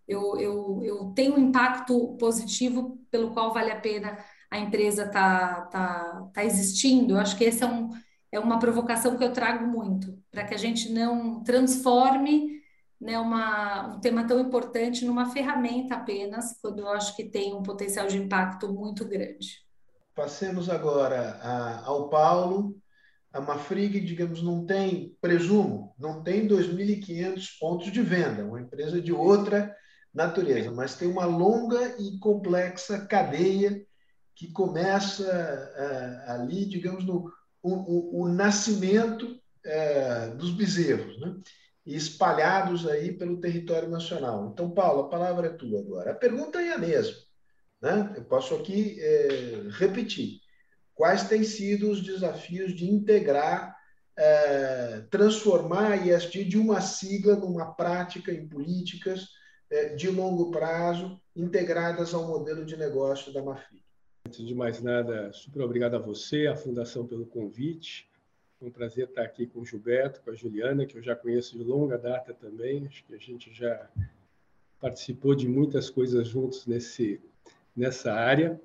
Eu, 0.07 0.39
eu, 0.39 0.81
eu 0.85 1.13
tenho 1.15 1.35
um 1.35 1.39
impacto 1.39 2.17
positivo 2.19 2.99
pelo 3.11 3.33
qual 3.33 3.53
vale 3.53 3.71
a 3.71 3.81
pena 3.81 4.19
a 4.51 4.59
empresa 4.59 5.09
tá, 5.09 5.63
tá, 5.63 6.29
tá 6.33 6.45
existindo? 6.45 7.15
Eu 7.15 7.19
acho 7.19 7.37
que 7.37 7.45
esse 7.45 7.65
é, 7.65 7.67
um, 7.67 7.91
é 8.31 8.39
uma 8.39 8.59
provocação 8.59 9.17
que 9.17 9.25
eu 9.25 9.33
trago 9.33 9.67
muito, 9.67 10.17
para 10.31 10.45
que 10.45 10.55
a 10.55 10.59
gente 10.59 10.93
não 10.93 11.43
transforme 11.43 12.63
né, 13.01 13.19
uma, 13.19 13.97
um 13.97 14.01
tema 14.01 14.25
tão 14.25 14.39
importante 14.39 15.05
numa 15.05 15.31
ferramenta 15.31 15.97
apenas, 15.97 16.57
quando 16.63 16.81
eu 16.81 16.89
acho 16.89 17.17
que 17.17 17.25
tem 17.25 17.53
um 17.53 17.63
potencial 17.63 18.07
de 18.07 18.17
impacto 18.17 18.73
muito 18.73 19.05
grande. 19.05 19.65
Passemos 20.15 20.71
agora 20.71 21.39
a, 21.43 21.87
ao 21.87 22.09
Paulo. 22.09 22.77
A 23.35 23.41
Mafrig, 23.41 24.01
digamos, 24.01 24.43
não 24.43 24.65
tem, 24.65 25.17
presumo, 25.21 25.95
não 25.99 26.23
tem 26.23 26.47
2.500 26.49 27.59
pontos 27.59 27.93
de 27.93 28.01
venda, 28.01 28.45
uma 28.45 28.61
empresa 28.61 29.01
de 29.01 29.13
outra 29.13 29.75
natureza, 30.13 30.71
mas 30.71 30.95
tem 30.95 31.09
uma 31.09 31.25
longa 31.27 31.97
e 31.99 32.19
complexa 32.19 33.05
cadeia 33.07 33.85
que 34.37 34.51
começa 34.53 35.25
uh, 35.25 36.31
ali, 36.31 36.65
digamos, 36.65 37.05
no 37.05 37.31
o, 37.63 37.73
o, 37.73 38.23
o 38.23 38.29
nascimento 38.29 39.27
uh, 39.27 40.37
dos 40.37 40.51
bezerros. 40.53 41.21
Né? 41.21 41.35
e 41.87 41.95
espalhados 41.95 42.87
aí 42.87 43.13
pelo 43.13 43.41
território 43.41 43.89
nacional. 43.89 44.51
Então, 44.53 44.71
Paulo, 44.71 45.03
a 45.03 45.09
palavra 45.09 45.49
é 45.49 45.51
tua 45.51 45.81
agora. 45.81 46.13
A 46.13 46.15
pergunta 46.15 46.61
é 46.61 46.73
a 46.73 46.79
mesma. 46.79 47.17
Né? 47.81 48.15
Eu 48.17 48.25
posso 48.25 48.55
aqui 48.55 48.99
é, 48.99 49.69
repetir. 49.71 50.41
Quais 50.95 51.29
têm 51.29 51.43
sido 51.43 51.91
os 51.91 52.03
desafios 52.03 52.75
de 52.75 52.89
integrar, 52.89 53.77
é, 54.17 55.03
transformar 55.11 55.93
a 55.93 55.97
ISD 55.97 56.45
de 56.45 56.57
uma 56.57 56.81
sigla 56.81 57.35
numa 57.35 57.75
prática 57.75 58.33
em 58.33 58.47
políticas 58.47 59.29
é, 59.71 59.95
de 59.95 60.09
longo 60.09 60.51
prazo 60.51 61.21
integradas 61.35 62.15
ao 62.15 62.29
modelo 62.29 62.65
de 62.65 62.77
negócio 62.77 63.33
da 63.33 63.43
Mafri? 63.43 63.83
Antes 64.27 64.47
de 64.47 64.55
mais 64.55 64.81
nada, 64.81 65.33
super 65.33 65.63
obrigado 65.63 65.97
a 65.97 65.99
você, 65.99 66.47
à 66.47 66.57
Fundação 66.57 67.07
pelo 67.07 67.27
convite. 67.27 68.09
É 68.63 68.65
um 68.65 68.71
prazer 68.71 69.09
estar 69.09 69.23
aqui 69.23 69.47
com 69.47 69.61
o 69.61 69.67
Gilberto, 69.67 70.23
com 70.23 70.31
a 70.31 70.35
Juliana, 70.35 70.87
que 70.87 70.97
eu 70.97 71.03
já 71.03 71.15
conheço 71.15 71.59
de 71.59 71.65
longa 71.65 71.99
data 71.99 72.33
também. 72.33 72.87
Acho 72.87 73.05
que 73.05 73.15
a 73.15 73.19
gente 73.19 73.53
já 73.53 73.91
participou 74.81 75.35
de 75.35 75.49
muitas 75.49 75.91
coisas 75.91 76.27
juntos 76.27 76.67
nesse, 76.67 77.21
nessa 77.77 78.13
área. 78.15 78.59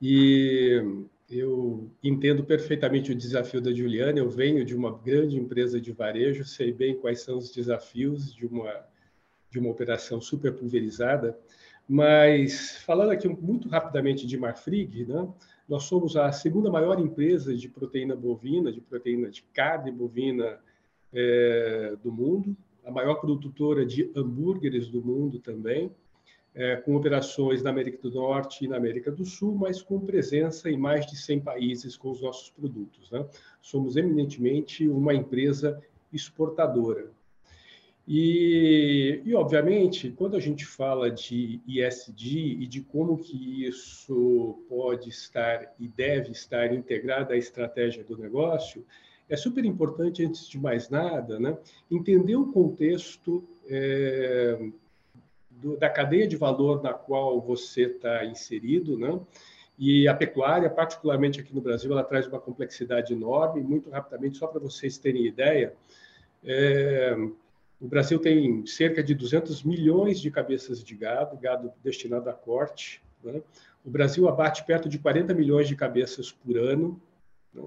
E 0.00 0.80
eu 1.32 1.90
entendo 2.02 2.44
perfeitamente 2.44 3.12
o 3.12 3.14
desafio 3.14 3.60
da 3.60 3.72
Juliana. 3.72 4.18
Eu 4.18 4.28
venho 4.28 4.64
de 4.64 4.74
uma 4.74 4.96
grande 4.98 5.36
empresa 5.36 5.80
de 5.80 5.92
varejo, 5.92 6.44
sei 6.44 6.72
bem 6.72 6.96
quais 6.96 7.22
são 7.22 7.38
os 7.38 7.50
desafios 7.50 8.34
de 8.34 8.46
uma, 8.46 8.84
de 9.50 9.58
uma 9.58 9.70
operação 9.70 10.20
super 10.20 10.52
pulverizada. 10.54 11.38
Mas, 11.88 12.76
falando 12.84 13.10
aqui 13.10 13.28
muito 13.28 13.68
rapidamente 13.68 14.26
de 14.26 14.38
Marfrig, 14.38 15.04
né? 15.04 15.28
Nós 15.68 15.84
somos 15.84 16.16
a 16.16 16.30
segunda 16.32 16.70
maior 16.70 16.98
empresa 17.00 17.54
de 17.54 17.68
proteína 17.68 18.14
bovina, 18.14 18.72
de 18.72 18.80
proteína 18.80 19.30
de 19.30 19.42
carne 19.54 19.90
bovina 19.90 20.58
é, 21.12 21.96
do 22.02 22.12
mundo, 22.12 22.56
a 22.84 22.90
maior 22.90 23.14
produtora 23.16 23.86
de 23.86 24.10
hambúrgueres 24.14 24.88
do 24.88 25.02
mundo 25.02 25.38
também, 25.38 25.90
é, 26.54 26.76
com 26.76 26.94
operações 26.94 27.62
na 27.62 27.70
América 27.70 27.98
do 28.02 28.10
Norte 28.10 28.64
e 28.64 28.68
na 28.68 28.76
América 28.76 29.10
do 29.10 29.24
Sul, 29.24 29.54
mas 29.54 29.80
com 29.80 29.98
presença 30.00 30.70
em 30.70 30.76
mais 30.76 31.06
de 31.06 31.16
100 31.16 31.40
países 31.40 31.96
com 31.96 32.10
os 32.10 32.20
nossos 32.20 32.50
produtos. 32.50 33.10
Né? 33.10 33.26
Somos 33.60 33.96
eminentemente 33.96 34.86
uma 34.86 35.14
empresa 35.14 35.80
exportadora. 36.12 37.10
E, 38.06 39.22
e, 39.24 39.34
obviamente, 39.34 40.10
quando 40.10 40.36
a 40.36 40.40
gente 40.40 40.66
fala 40.66 41.08
de 41.08 41.60
ISD 41.66 42.56
e 42.60 42.66
de 42.66 42.80
como 42.80 43.16
que 43.16 43.64
isso 43.64 44.58
pode 44.68 45.08
estar 45.08 45.72
e 45.78 45.86
deve 45.86 46.32
estar 46.32 46.74
integrado 46.74 47.32
à 47.32 47.36
estratégia 47.36 48.02
do 48.02 48.18
negócio, 48.18 48.84
é 49.28 49.36
super 49.36 49.64
importante, 49.64 50.24
antes 50.24 50.48
de 50.48 50.58
mais 50.58 50.90
nada, 50.90 51.38
né, 51.38 51.56
entender 51.90 52.36
o 52.36 52.52
contexto 52.52 53.42
é, 53.68 54.68
do, 55.62 55.76
da 55.76 55.88
cadeia 55.88 56.26
de 56.26 56.36
valor 56.36 56.82
na 56.82 56.92
qual 56.92 57.40
você 57.40 57.82
está 57.84 58.24
inserido, 58.24 58.98
né? 58.98 59.18
E 59.78 60.06
a 60.06 60.14
pecuária, 60.14 60.68
particularmente 60.68 61.40
aqui 61.40 61.54
no 61.54 61.60
Brasil, 61.60 61.90
ela 61.92 62.04
traz 62.04 62.26
uma 62.26 62.38
complexidade 62.38 63.12
enorme. 63.12 63.62
Muito 63.62 63.88
rapidamente, 63.90 64.36
só 64.36 64.46
para 64.46 64.60
vocês 64.60 64.98
terem 64.98 65.26
ideia, 65.26 65.74
é, 66.44 67.16
o 67.80 67.88
Brasil 67.88 68.18
tem 68.18 68.64
cerca 68.66 69.02
de 69.02 69.14
200 69.14 69.62
milhões 69.62 70.20
de 70.20 70.30
cabeças 70.30 70.84
de 70.84 70.94
gado, 70.94 71.36
gado 71.38 71.72
destinado 71.82 72.28
a 72.28 72.32
corte. 72.32 73.02
Né? 73.24 73.40
O 73.84 73.90
Brasil 73.90 74.28
abate 74.28 74.64
perto 74.64 74.88
de 74.88 74.98
40 74.98 75.34
milhões 75.34 75.66
de 75.66 75.74
cabeças 75.74 76.30
por 76.30 76.56
ano. 76.56 77.00
Né? 77.52 77.62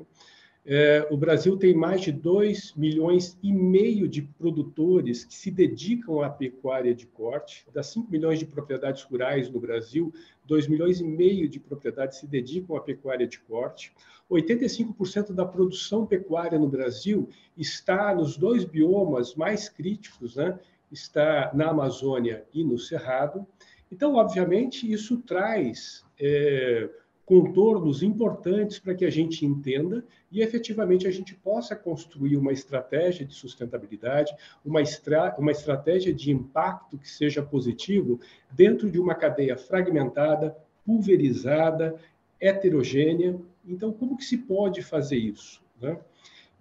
É, 0.68 1.08
o 1.12 1.18
Brasil 1.18 1.56
tem 1.58 1.76
mais 1.76 2.02
de 2.02 2.12
2 2.12 2.74
milhões 2.76 3.38
e 3.44 3.54
meio 3.54 4.08
de 4.08 4.24
produtores 4.24 5.24
que 5.24 5.36
se 5.36 5.52
dedicam 5.52 6.22
à 6.22 6.30
pecuária 6.30 6.96
de 6.96 7.06
corte. 7.06 7.68
Das 7.72 7.88
5 7.88 8.10
milhões 8.10 8.40
de 8.40 8.48
propriedades 8.48 9.04
rurais 9.04 9.48
no 9.48 9.60
Brasil, 9.60 10.12
2 10.46 10.68
milhões 10.68 11.00
e 11.00 11.04
meio 11.04 11.48
de 11.48 11.60
propriedades 11.60 12.18
se 12.18 12.26
dedicam 12.26 12.76
à 12.76 12.82
pecuária 12.82 13.28
de 13.28 13.40
corte. 13.42 13.94
85% 14.30 15.34
da 15.34 15.46
produção 15.46 16.04
pecuária 16.04 16.58
no 16.58 16.68
Brasil 16.68 17.30
está 17.56 18.16
nos 18.16 18.36
dois 18.36 18.66
biomas 18.66 19.36
mais 19.36 19.70
críticos, 19.70 20.36
né? 20.36 20.60
está 20.92 21.52
na 21.54 21.70
Amazônia 21.70 22.44
e 22.52 22.64
no 22.64 22.80
Cerrado. 22.80 23.46
Então, 23.92 24.16
obviamente, 24.16 24.92
isso 24.92 25.18
traz 25.18 26.04
é, 26.20 26.90
contornos 27.26 28.04
importantes 28.04 28.78
para 28.78 28.94
que 28.94 29.04
a 29.04 29.10
gente 29.10 29.46
entenda 29.46 30.06
e 30.32 30.42
efetivamente 30.42 31.08
a 31.08 31.12
gente 31.12 31.34
possa 31.34 31.76
construir 31.76 32.38
uma 32.38 32.54
estratégia 32.54 33.26
de 33.26 33.34
sustentabilidade, 33.34 34.36
uma, 34.64 34.82
estra 34.82 35.36
uma 35.40 35.52
estratégia 35.52 36.14
de 36.14 36.32
impacto 36.32 36.98
que 36.98 37.10
seja 37.10 37.42
positivo 37.42 38.20
dentro 38.52 38.92
de 38.92 39.00
uma 39.00 39.16
cadeia 39.16 39.58
fragmentada, 39.58 40.56
pulverizada, 40.86 41.96
heterogênea. 42.40 43.36
Então, 43.66 43.92
como 43.92 44.18
que 44.18 44.24
se 44.24 44.38
pode 44.38 44.84
fazer 44.84 45.18
isso? 45.18 45.64
Né? 45.82 45.98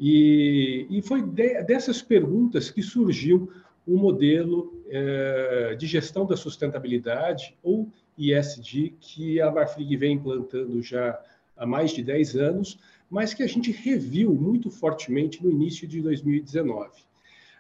E, 0.00 0.86
e, 0.88 1.02
foi 1.02 1.20
de, 1.22 1.62
dessas 1.62 2.00
perguntas 2.00 2.70
que 2.70 2.82
surgiu 2.82 3.50
o 3.86 3.98
modelo 3.98 4.82
é, 4.88 5.74
de 5.78 5.86
gestão 5.86 6.24
da 6.24 6.36
sustentabilidade, 6.36 7.54
ou 7.62 7.88
ISD, 8.16 8.94
que 9.00 9.40
a 9.40 9.50
Marfrig 9.50 9.96
vem 9.96 10.14
implantando 10.14 10.82
já 10.82 11.20
há 11.56 11.66
mais 11.66 11.92
de 11.92 12.02
10 12.02 12.36
anos, 12.36 12.78
mas 13.10 13.34
que 13.34 13.42
a 13.42 13.46
gente 13.46 13.70
reviu 13.70 14.34
muito 14.34 14.70
fortemente 14.70 15.42
no 15.42 15.50
início 15.50 15.86
de 15.86 16.00
2019. 16.00 16.90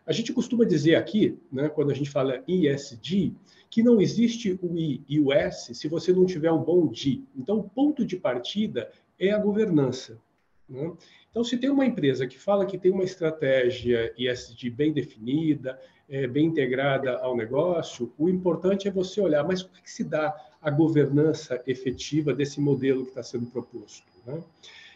A 0.06 0.12
gente 0.12 0.32
costuma 0.32 0.64
dizer 0.64 0.96
aqui, 0.96 1.38
né, 1.50 1.68
quando 1.68 1.90
a 1.90 1.94
gente 1.94 2.10
fala 2.10 2.42
ISD, 2.46 3.34
que 3.70 3.82
não 3.82 4.00
existe 4.00 4.58
o 4.62 4.76
I 4.78 5.02
e 5.08 5.18
o 5.18 5.32
S 5.32 5.74
se 5.74 5.88
você 5.88 6.12
não 6.12 6.26
tiver 6.26 6.52
um 6.52 6.62
bom 6.62 6.86
D. 6.86 7.22
Então, 7.36 7.58
o 7.58 7.68
ponto 7.68 8.04
de 8.04 8.16
partida 8.16 8.90
é 9.18 9.30
a 9.30 9.38
governança. 9.38 10.20
Né? 10.68 10.92
Então, 11.30 11.42
se 11.42 11.56
tem 11.56 11.70
uma 11.70 11.86
empresa 11.86 12.26
que 12.26 12.38
fala 12.38 12.66
que 12.66 12.78
tem 12.78 12.92
uma 12.92 13.02
estratégia 13.02 14.12
ISD 14.16 14.70
bem 14.70 14.92
definida, 14.92 15.80
é, 16.08 16.26
bem 16.26 16.46
integrada 16.46 17.18
ao 17.18 17.36
negócio, 17.36 18.12
o 18.18 18.28
importante 18.28 18.88
é 18.88 18.90
você 18.90 19.20
olhar, 19.20 19.44
mas 19.44 19.62
como 19.62 19.76
é 19.76 19.80
que 19.80 19.90
se 19.90 20.04
dá 20.04 20.34
a 20.60 20.70
governança 20.70 21.62
efetiva 21.66 22.32
desse 22.32 22.60
modelo 22.60 23.04
que 23.04 23.10
está 23.10 23.22
sendo 23.22 23.46
proposto? 23.46 24.06
Né? 24.26 24.42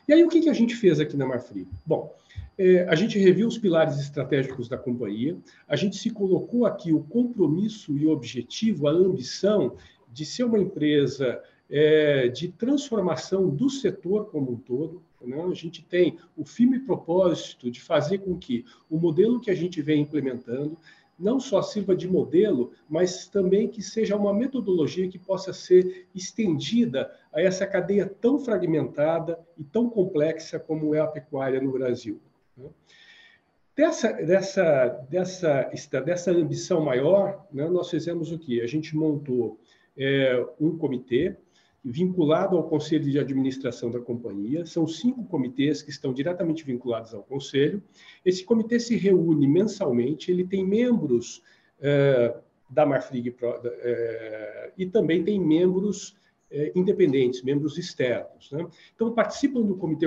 E 0.06 0.12
aí, 0.12 0.24
o 0.24 0.28
que, 0.28 0.40
que 0.40 0.48
a 0.48 0.54
gente 0.54 0.74
fez 0.74 1.00
aqui 1.00 1.16
na 1.16 1.26
Marfrig? 1.26 1.68
Bom, 1.84 2.14
é, 2.56 2.86
a 2.88 2.94
gente 2.94 3.18
reviu 3.18 3.46
os 3.46 3.58
pilares 3.58 3.98
estratégicos 3.98 4.68
da 4.68 4.76
companhia, 4.76 5.36
a 5.68 5.76
gente 5.76 5.96
se 5.96 6.10
colocou 6.10 6.66
aqui 6.66 6.92
o 6.92 7.04
compromisso 7.04 7.96
e 7.96 8.06
o 8.06 8.10
objetivo, 8.10 8.88
a 8.88 8.90
ambição 8.90 9.76
de 10.12 10.24
ser 10.24 10.44
uma 10.44 10.58
empresa 10.58 11.40
é, 11.70 12.28
de 12.28 12.48
transformação 12.48 13.48
do 13.48 13.68
setor 13.68 14.30
como 14.30 14.52
um 14.52 14.56
todo. 14.56 15.02
Né? 15.20 15.42
A 15.42 15.54
gente 15.54 15.84
tem 15.84 16.18
o 16.36 16.44
firme 16.44 16.80
propósito 16.80 17.70
de 17.70 17.80
fazer 17.80 18.18
com 18.18 18.38
que 18.38 18.64
o 18.88 18.98
modelo 18.98 19.40
que 19.40 19.50
a 19.50 19.54
gente 19.54 19.82
vem 19.82 20.02
implementando 20.02 20.76
não 21.18 21.40
só 21.40 21.60
sirva 21.60 21.96
de 21.96 22.06
modelo, 22.06 22.72
mas 22.88 23.26
também 23.26 23.68
que 23.68 23.82
seja 23.82 24.14
uma 24.14 24.32
metodologia 24.32 25.08
que 25.08 25.18
possa 25.18 25.52
ser 25.52 26.06
estendida 26.14 27.12
a 27.32 27.42
essa 27.42 27.66
cadeia 27.66 28.06
tão 28.06 28.38
fragmentada 28.38 29.38
e 29.56 29.64
tão 29.64 29.90
complexa 29.90 30.60
como 30.60 30.94
é 30.94 31.00
a 31.00 31.06
pecuária 31.06 31.60
no 31.60 31.72
Brasil. 31.72 32.20
Né? 32.56 32.68
Dessa, 33.74 34.12
dessa, 34.12 34.88
dessa, 35.08 35.70
dessa 36.04 36.30
ambição 36.32 36.80
maior, 36.80 37.46
né, 37.52 37.68
nós 37.68 37.90
fizemos 37.90 38.32
o 38.32 38.38
quê? 38.38 38.60
A 38.62 38.66
gente 38.66 38.96
montou 38.96 39.58
é, 39.96 40.44
um 40.60 40.76
comitê 40.76 41.36
vinculado 41.90 42.56
ao 42.56 42.68
conselho 42.68 43.10
de 43.10 43.18
administração 43.18 43.90
da 43.90 43.98
companhia. 43.98 44.66
São 44.66 44.86
cinco 44.86 45.24
comitês 45.24 45.80
que 45.80 45.90
estão 45.90 46.12
diretamente 46.12 46.64
vinculados 46.64 47.14
ao 47.14 47.22
conselho. 47.22 47.82
Esse 48.24 48.44
comitê 48.44 48.78
se 48.78 48.96
reúne 48.96 49.46
mensalmente, 49.46 50.30
ele 50.30 50.46
tem 50.46 50.64
membros 50.64 51.42
é, 51.80 52.36
da 52.68 52.84
Marfrig 52.84 53.34
é, 53.64 54.72
e 54.76 54.86
também 54.86 55.24
tem 55.24 55.40
membros 55.40 56.14
é, 56.50 56.72
independentes, 56.74 57.42
membros 57.42 57.78
externos. 57.78 58.52
Né? 58.52 58.66
Então, 58.94 59.12
participam 59.14 59.62
do 59.62 59.74
comitê. 59.74 60.06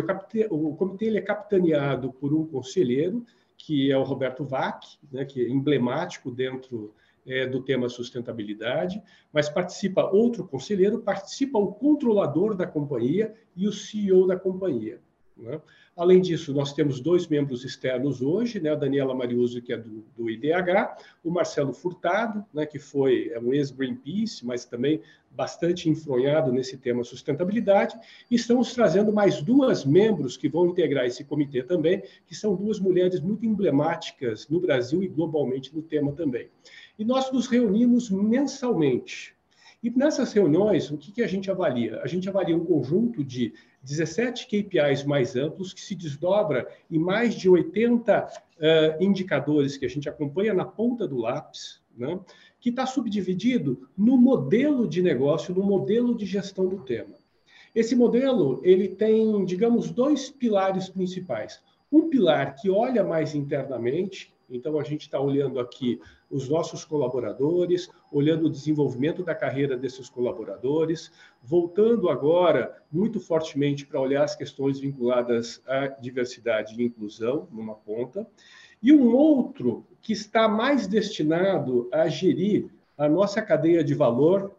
O, 0.50 0.70
o 0.70 0.76
comitê 0.76 1.06
ele 1.06 1.18
é 1.18 1.22
capitaneado 1.22 2.14
por 2.14 2.34
um 2.34 2.46
conselheiro, 2.46 3.26
que 3.58 3.92
é 3.92 3.98
o 3.98 4.04
Roberto 4.04 4.44
Vac, 4.44 4.84
né, 5.12 5.26
que 5.26 5.44
é 5.44 5.50
emblemático 5.50 6.32
dentro 6.32 6.94
é, 7.26 7.46
do 7.46 7.62
tema 7.62 7.90
sustentabilidade, 7.90 9.02
mas 9.32 9.50
participa 9.50 10.10
outro 10.12 10.48
conselheiro, 10.48 11.02
participa 11.02 11.58
o 11.58 11.74
controlador 11.74 12.56
da 12.56 12.66
companhia 12.66 13.34
e 13.56 13.68
o 13.68 13.72
CEO 13.72 14.28
da 14.28 14.38
companhia. 14.38 15.02
Né? 15.42 15.60
Além 15.98 16.22
disso, 16.22 16.54
nós 16.54 16.72
temos 16.72 17.00
dois 17.00 17.28
membros 17.28 17.66
externos 17.66 18.22
hoje, 18.22 18.60
né? 18.60 18.72
a 18.72 18.76
Daniela 18.76 19.16
Mariuso, 19.16 19.62
que 19.62 19.74
é 19.74 19.78
do, 19.78 20.04
do 20.16 20.30
IDH, 20.30 20.96
o 21.24 21.32
Marcelo 21.32 21.74
Furtado, 21.74 22.46
né? 22.54 22.66
que 22.66 22.80
foi 22.80 23.30
é 23.34 23.40
um 23.40 23.54
ex-Greenpeace, 23.54 24.46
mas 24.46 24.66
também 24.66 25.02
bastante 25.32 25.90
enfronhado 25.90 26.52
nesse 26.52 26.78
tema 26.78 27.04
sustentabilidade, 27.04 27.98
e 28.30 28.36
estamos 28.36 28.74
trazendo 28.74 29.12
mais 29.14 29.42
duas 29.42 29.86
membros 29.86 30.38
que 30.38 30.50
vão 30.50 30.68
integrar 30.68 31.06
esse 31.06 31.24
comitê 31.24 31.64
também, 31.64 32.04
que 32.28 32.36
são 32.36 32.56
duas 32.56 32.80
mulheres 32.80 33.20
muito 33.20 33.46
emblemáticas 33.46 34.48
no 34.50 34.60
Brasil 34.60 35.02
e 35.02 35.08
globalmente 35.08 35.74
no 35.76 35.82
tema 35.82 36.12
também. 36.12 36.50
E 37.00 37.06
nós 37.06 37.32
nos 37.32 37.48
reunimos 37.48 38.10
mensalmente. 38.10 39.36
E 39.84 39.90
nessas 39.90 40.32
reuniões, 40.32 40.92
o 40.92 40.98
que, 40.98 41.12
que 41.12 41.24
a 41.24 41.28
gente 41.28 41.50
avalia? 41.50 42.00
A 42.04 42.08
gente 42.08 42.30
avalia 42.30 42.56
um 42.56 42.64
conjunto 42.64 43.24
de 43.24 43.52
17 43.82 44.46
KPIs 44.46 45.04
mais 45.04 45.36
amplos, 45.36 45.74
que 45.74 45.82
se 45.82 45.96
desdobra 45.96 46.68
em 46.90 47.00
mais 47.00 47.34
de 47.34 47.50
80 47.50 48.28
uh, 48.28 49.04
indicadores 49.04 49.78
que 49.78 49.86
a 49.86 49.90
gente 49.90 50.08
acompanha 50.08 50.54
na 50.54 50.66
ponta 50.66 51.08
do 51.08 51.18
lápis, 51.18 51.82
né? 51.98 52.20
que 52.60 52.70
está 52.70 52.86
subdividido 52.86 53.90
no 53.98 54.18
modelo 54.18 54.88
de 54.88 55.02
negócio, 55.02 55.54
no 55.56 55.64
modelo 55.64 56.16
de 56.16 56.28
gestão 56.28 56.68
do 56.68 56.84
tema. 56.84 57.16
Esse 57.74 57.96
modelo 57.96 58.62
ele 58.64 58.88
tem, 58.88 59.44
digamos, 59.46 59.90
dois 59.90 60.30
pilares 60.30 60.90
principais. 60.90 61.60
Um 61.92 62.08
pilar 62.08 62.56
que 62.56 62.70
olha 62.70 63.04
mais 63.04 63.34
internamente, 63.34 64.32
então 64.52 64.80
a 64.80 64.84
gente 64.84 65.02
está 65.02 65.20
olhando 65.20 65.60
aqui 65.60 66.00
os 66.30 66.48
nossos 66.48 66.86
colaboradores, 66.86 67.90
olhando 68.12 68.46
o 68.46 68.50
desenvolvimento 68.50 69.24
da 69.24 69.34
carreira 69.34 69.78
desses 69.78 70.10
colaboradores, 70.10 71.12
voltando 71.42 72.10
agora 72.10 72.82
muito 72.92 73.20
fortemente 73.20 73.86
para 73.86 74.00
olhar 74.00 74.24
as 74.24 74.36
questões 74.36 74.80
vinculadas 74.80 75.62
à 75.66 75.88
diversidade 75.88 76.80
e 76.80 76.86
inclusão, 76.86 77.48
numa 77.52 77.76
ponta, 77.76 78.28
e 78.82 78.92
um 78.92 79.16
outro 79.16 79.86
que 80.02 80.14
está 80.14 80.48
mais 80.48 80.88
destinado 80.88 81.88
a 81.92 82.08
gerir 82.08 82.70
a 82.98 83.08
nossa 83.08 83.42
cadeia 83.42 83.84
de 83.84 83.94
valor, 83.94 84.56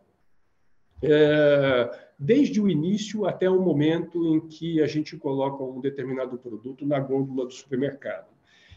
é, 1.03 1.91
desde 2.19 2.61
o 2.61 2.69
início 2.69 3.27
até 3.27 3.51
o 3.51 3.61
momento 3.61 4.25
em 4.25 4.41
que 4.41 4.81
a 4.81 4.87
gente 4.87 5.17
coloca 5.17 5.63
um 5.65 5.81
determinado 5.81 6.39
produto 6.39 6.87
na 6.87 7.01
gôndola 7.01 7.47
do 7.47 7.53
supermercado. 7.53 8.32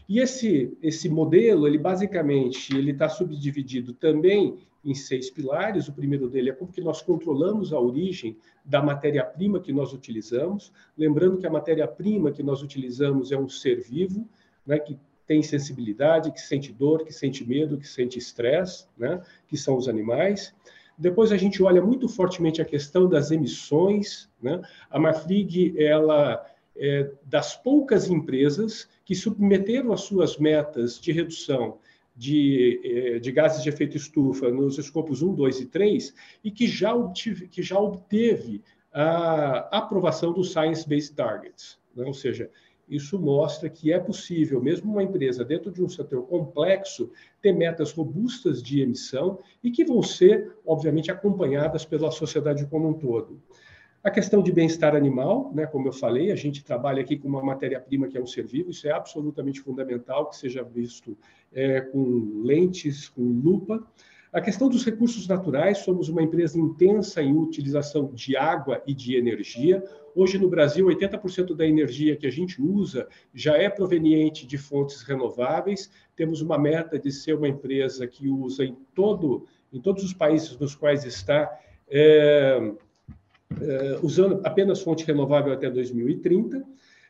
E 0.08 0.20
esse, 0.20 0.76
esse 0.82 1.08
modelo, 1.08 1.66
ele 1.66 1.78
basicamente 1.78 2.76
ele 2.76 2.92
está 2.92 3.08
subdividido 3.08 3.92
também 3.92 4.56
em 4.84 4.94
seis 4.94 5.28
pilares. 5.28 5.88
O 5.88 5.92
primeiro 5.92 6.28
dele 6.28 6.50
é 6.50 6.52
como 6.52 6.72
que 6.72 6.80
nós 6.80 7.02
controlamos 7.02 7.72
a 7.72 7.80
origem 7.80 8.36
da 8.64 8.80
matéria-prima 8.80 9.60
que 9.60 9.72
nós 9.72 9.92
utilizamos. 9.92 10.72
Lembrando 10.96 11.38
que 11.38 11.46
a 11.46 11.50
matéria-prima 11.50 12.30
que 12.30 12.42
nós 12.42 12.62
utilizamos 12.62 13.32
é 13.32 13.36
um 13.36 13.48
ser 13.48 13.80
vivo, 13.80 14.28
né, 14.64 14.78
que 14.78 14.96
tem 15.26 15.42
sensibilidade, 15.42 16.30
que 16.30 16.40
sente 16.40 16.72
dor, 16.72 17.04
que 17.04 17.12
sente 17.12 17.44
medo, 17.44 17.76
que 17.76 17.88
sente 17.88 18.16
estresse, 18.16 18.86
né, 18.96 19.20
que 19.48 19.56
são 19.56 19.76
os 19.76 19.88
animais. 19.88 20.54
Depois 20.96 21.30
a 21.30 21.36
gente 21.36 21.62
olha 21.62 21.82
muito 21.82 22.08
fortemente 22.08 22.62
a 22.62 22.64
questão 22.64 23.08
das 23.08 23.30
emissões. 23.30 24.30
Né? 24.40 24.62
A 24.90 24.98
Marfrig, 24.98 25.74
ela 25.78 26.44
é 26.78 27.10
das 27.24 27.56
poucas 27.56 28.08
empresas 28.08 28.88
que 29.04 29.14
submeteram 29.14 29.92
as 29.92 30.02
suas 30.02 30.36
metas 30.38 31.00
de 31.00 31.12
redução 31.12 31.78
de, 32.16 32.80
é, 32.82 33.18
de, 33.18 33.30
gases 33.30 33.62
de 33.62 33.68
efeito 33.68 33.96
estufa 33.96 34.50
nos 34.50 34.78
escopos 34.78 35.22
1, 35.22 35.34
2 35.34 35.60
e 35.60 35.66
3 35.66 36.14
e 36.42 36.50
que 36.50 36.66
já, 36.66 36.94
obtive, 36.94 37.48
que 37.48 37.62
já 37.62 37.78
obteve 37.78 38.62
a 38.92 39.68
aprovação 39.76 40.32
do 40.32 40.42
Science 40.42 40.88
Based 40.88 41.14
Targets. 41.14 41.78
Né? 41.94 42.04
Ou 42.06 42.14
seja, 42.14 42.50
isso 42.88 43.18
mostra 43.18 43.68
que 43.68 43.92
é 43.92 43.98
possível, 43.98 44.62
mesmo 44.62 44.90
uma 44.90 45.02
empresa 45.02 45.44
dentro 45.44 45.70
de 45.72 45.82
um 45.82 45.88
setor 45.88 46.22
complexo, 46.26 47.10
ter 47.42 47.52
metas 47.52 47.92
robustas 47.92 48.62
de 48.62 48.80
emissão 48.80 49.38
e 49.62 49.70
que 49.70 49.84
vão 49.84 50.02
ser, 50.02 50.54
obviamente, 50.64 51.10
acompanhadas 51.10 51.84
pela 51.84 52.10
sociedade 52.10 52.64
como 52.66 52.88
um 52.88 52.94
todo. 52.94 53.42
A 54.06 54.10
questão 54.12 54.40
de 54.40 54.52
bem-estar 54.52 54.94
animal, 54.94 55.50
né, 55.52 55.66
como 55.66 55.88
eu 55.88 55.92
falei, 55.92 56.30
a 56.30 56.36
gente 56.36 56.62
trabalha 56.62 57.02
aqui 57.02 57.16
com 57.18 57.26
uma 57.26 57.42
matéria-prima 57.42 58.06
que 58.06 58.16
é 58.16 58.22
um 58.22 58.26
ser 58.26 58.46
vivo, 58.46 58.70
isso 58.70 58.86
é 58.86 58.92
absolutamente 58.92 59.60
fundamental 59.60 60.30
que 60.30 60.36
seja 60.36 60.62
visto 60.62 61.18
é, 61.52 61.80
com 61.80 62.40
lentes, 62.44 63.08
com 63.08 63.20
lupa. 63.20 63.84
A 64.32 64.40
questão 64.40 64.68
dos 64.68 64.84
recursos 64.84 65.26
naturais, 65.26 65.78
somos 65.78 66.08
uma 66.08 66.22
empresa 66.22 66.56
intensa 66.56 67.20
em 67.20 67.36
utilização 67.36 68.12
de 68.14 68.36
água 68.36 68.80
e 68.86 68.94
de 68.94 69.16
energia. 69.16 69.82
Hoje 70.14 70.38
no 70.38 70.48
Brasil, 70.48 70.86
80% 70.86 71.56
da 71.56 71.66
energia 71.66 72.14
que 72.14 72.28
a 72.28 72.32
gente 72.32 72.62
usa 72.62 73.08
já 73.34 73.56
é 73.56 73.68
proveniente 73.68 74.46
de 74.46 74.56
fontes 74.56 75.02
renováveis. 75.02 75.90
Temos 76.14 76.40
uma 76.40 76.56
meta 76.56 76.96
de 76.96 77.10
ser 77.10 77.34
uma 77.34 77.48
empresa 77.48 78.06
que 78.06 78.28
usa 78.28 78.64
em 78.64 78.76
todo, 78.94 79.48
em 79.72 79.80
todos 79.80 80.04
os 80.04 80.12
países 80.14 80.56
nos 80.56 80.76
quais 80.76 81.04
está 81.04 81.58
é, 81.88 82.72
usando 84.02 84.40
apenas 84.44 84.82
fonte 84.82 85.04
renovável 85.04 85.52
até 85.52 85.70
2030, 85.70 86.64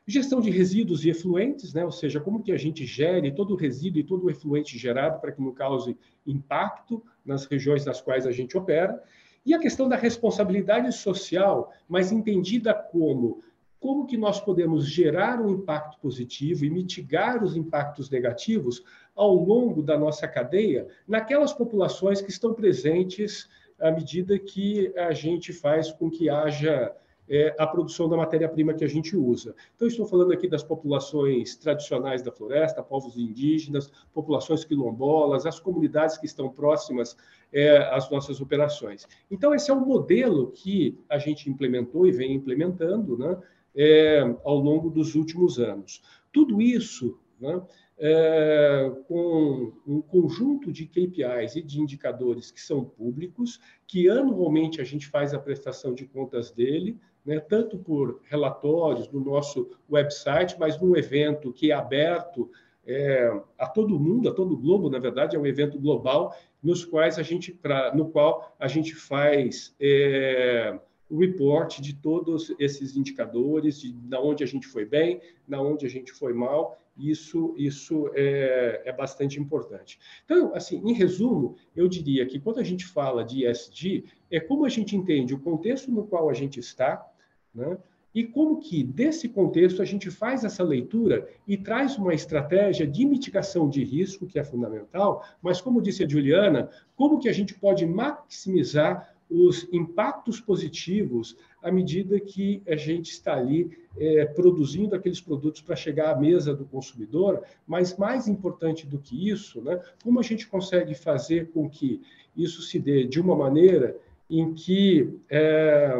gestão 0.06 0.40
de 0.40 0.50
resíduos 0.50 1.04
e 1.04 1.10
efluentes, 1.10 1.74
né? 1.74 1.84
ou 1.84 1.90
seja, 1.90 2.20
como 2.20 2.42
que 2.42 2.52
a 2.52 2.56
gente 2.56 2.86
gere 2.86 3.32
todo 3.32 3.54
o 3.54 3.56
resíduo 3.56 4.00
e 4.00 4.04
todo 4.04 4.24
o 4.24 4.30
efluente 4.30 4.78
gerado 4.78 5.20
para 5.20 5.32
que 5.32 5.42
não 5.42 5.52
cause 5.52 5.98
impacto 6.24 7.02
nas 7.24 7.44
regiões 7.46 7.84
nas 7.84 8.00
quais 8.00 8.26
a 8.26 8.30
gente 8.30 8.56
opera, 8.56 9.02
e 9.44 9.54
a 9.54 9.58
questão 9.58 9.88
da 9.88 9.96
responsabilidade 9.96 10.92
social, 10.92 11.72
mas 11.88 12.12
entendida 12.12 12.74
como 12.74 13.42
como 13.78 14.06
que 14.06 14.16
nós 14.16 14.40
podemos 14.40 14.86
gerar 14.86 15.40
um 15.40 15.50
impacto 15.50 16.00
positivo 16.00 16.64
e 16.64 16.70
mitigar 16.70 17.44
os 17.44 17.56
impactos 17.56 18.10
negativos 18.10 18.82
ao 19.14 19.34
longo 19.34 19.82
da 19.82 19.98
nossa 19.98 20.26
cadeia 20.26 20.88
naquelas 21.06 21.52
populações 21.52 22.20
que 22.20 22.30
estão 22.30 22.54
presentes 22.54 23.48
à 23.78 23.90
medida 23.90 24.38
que 24.38 24.92
a 24.96 25.12
gente 25.12 25.52
faz 25.52 25.92
com 25.92 26.10
que 26.10 26.28
haja 26.28 26.94
é, 27.28 27.54
a 27.58 27.66
produção 27.66 28.08
da 28.08 28.16
matéria-prima 28.16 28.74
que 28.74 28.84
a 28.84 28.88
gente 28.88 29.16
usa. 29.16 29.54
Então, 29.74 29.88
estou 29.88 30.06
falando 30.06 30.32
aqui 30.32 30.48
das 30.48 30.62
populações 30.62 31.56
tradicionais 31.56 32.22
da 32.22 32.30
floresta, 32.30 32.82
povos 32.82 33.16
indígenas, 33.16 33.90
populações 34.12 34.64
quilombolas, 34.64 35.46
as 35.46 35.58
comunidades 35.58 36.16
que 36.18 36.26
estão 36.26 36.48
próximas 36.48 37.16
é, 37.52 37.78
às 37.92 38.08
nossas 38.10 38.40
operações. 38.40 39.06
Então, 39.30 39.54
esse 39.54 39.70
é 39.70 39.74
um 39.74 39.84
modelo 39.84 40.52
que 40.52 40.98
a 41.08 41.18
gente 41.18 41.50
implementou 41.50 42.06
e 42.06 42.12
vem 42.12 42.34
implementando 42.34 43.18
né, 43.18 43.36
é, 43.74 44.20
ao 44.44 44.56
longo 44.58 44.90
dos 44.90 45.14
últimos 45.14 45.58
anos. 45.58 46.02
Tudo 46.32 46.60
isso 46.60 47.18
né, 47.40 47.60
é, 47.98 48.92
com 49.08 49.72
um 49.86 50.00
conjunto 50.02 50.70
de 50.70 50.86
KPIs 50.86 51.56
e 51.56 51.62
de 51.62 51.80
indicadores 51.80 52.50
que 52.50 52.60
são 52.60 52.84
públicos, 52.84 53.60
que 53.86 54.08
anualmente 54.08 54.80
a 54.80 54.84
gente 54.84 55.06
faz 55.06 55.32
a 55.32 55.38
prestação 55.38 55.94
de 55.94 56.06
contas 56.06 56.50
dele, 56.50 56.98
né, 57.24 57.40
tanto 57.40 57.78
por 57.78 58.20
relatórios 58.24 59.10
no 59.10 59.20
nosso 59.20 59.70
website, 59.90 60.56
mas 60.58 60.80
num 60.80 60.96
evento 60.96 61.52
que 61.52 61.72
é 61.72 61.74
aberto 61.74 62.50
é, 62.86 63.28
a 63.58 63.66
todo 63.66 63.98
mundo, 63.98 64.28
a 64.28 64.32
todo 64.32 64.54
o 64.54 64.58
globo, 64.58 64.88
na 64.88 64.98
verdade, 64.98 65.34
é 65.34 65.38
um 65.38 65.46
evento 65.46 65.78
global, 65.78 66.36
nos 66.62 66.84
quais 66.84 67.18
a 67.18 67.22
gente, 67.22 67.52
pra, 67.52 67.94
no 67.94 68.08
qual 68.10 68.54
a 68.58 68.68
gente 68.68 68.94
faz 68.94 69.74
é, 69.80 70.78
o 71.10 71.18
report 71.18 71.80
de 71.80 71.94
todos 71.94 72.54
esses 72.58 72.96
indicadores, 72.96 73.80
de, 73.80 73.92
de 73.92 74.16
onde 74.16 74.44
a 74.44 74.46
gente 74.46 74.66
foi 74.66 74.84
bem, 74.84 75.20
na 75.48 75.60
onde 75.60 75.84
a 75.84 75.88
gente 75.88 76.12
foi 76.12 76.32
mal, 76.32 76.78
isso, 76.96 77.54
isso 77.56 78.10
é, 78.14 78.82
é, 78.84 78.92
bastante 78.92 79.38
importante. 79.38 79.98
Então, 80.24 80.54
assim, 80.54 80.82
em 80.84 80.92
resumo, 80.92 81.56
eu 81.74 81.88
diria 81.88 82.26
que 82.26 82.40
quando 82.40 82.58
a 82.58 82.64
gente 82.64 82.86
fala 82.86 83.24
de 83.24 83.46
ESG, 83.46 84.04
é 84.30 84.40
como 84.40 84.64
a 84.64 84.68
gente 84.68 84.96
entende 84.96 85.34
o 85.34 85.40
contexto 85.40 85.90
no 85.90 86.06
qual 86.06 86.30
a 86.30 86.34
gente 86.34 86.58
está, 86.58 87.06
né? 87.54 87.76
E 88.14 88.24
como 88.24 88.58
que, 88.60 88.82
desse 88.82 89.28
contexto, 89.28 89.82
a 89.82 89.84
gente 89.84 90.10
faz 90.10 90.42
essa 90.42 90.64
leitura 90.64 91.28
e 91.46 91.54
traz 91.54 91.98
uma 91.98 92.14
estratégia 92.14 92.86
de 92.86 93.04
mitigação 93.04 93.68
de 93.68 93.84
risco, 93.84 94.26
que 94.26 94.38
é 94.38 94.42
fundamental, 94.42 95.22
mas, 95.42 95.60
como 95.60 95.82
disse 95.82 96.02
a 96.02 96.08
Juliana, 96.08 96.70
como 96.94 97.18
que 97.18 97.28
a 97.28 97.32
gente 97.32 97.52
pode 97.52 97.84
maximizar 97.84 99.14
os 99.28 99.68
impactos 99.72 100.40
positivos 100.40 101.36
à 101.62 101.70
medida 101.70 102.20
que 102.20 102.62
a 102.66 102.76
gente 102.76 103.10
está 103.10 103.34
ali 103.34 103.76
é, 103.98 104.24
produzindo 104.24 104.94
aqueles 104.94 105.20
produtos 105.20 105.60
para 105.60 105.74
chegar 105.74 106.14
à 106.14 106.18
mesa 106.18 106.54
do 106.54 106.64
consumidor, 106.64 107.42
mas 107.66 107.96
mais 107.96 108.28
importante 108.28 108.86
do 108.86 108.98
que 108.98 109.28
isso, 109.28 109.60
né, 109.62 109.80
como 110.02 110.20
a 110.20 110.22
gente 110.22 110.46
consegue 110.46 110.94
fazer 110.94 111.50
com 111.50 111.68
que 111.68 112.00
isso 112.36 112.62
se 112.62 112.78
dê 112.78 113.04
de 113.04 113.20
uma 113.20 113.34
maneira 113.34 113.96
em 114.28 114.52
que 114.52 115.18
é, 115.30 115.94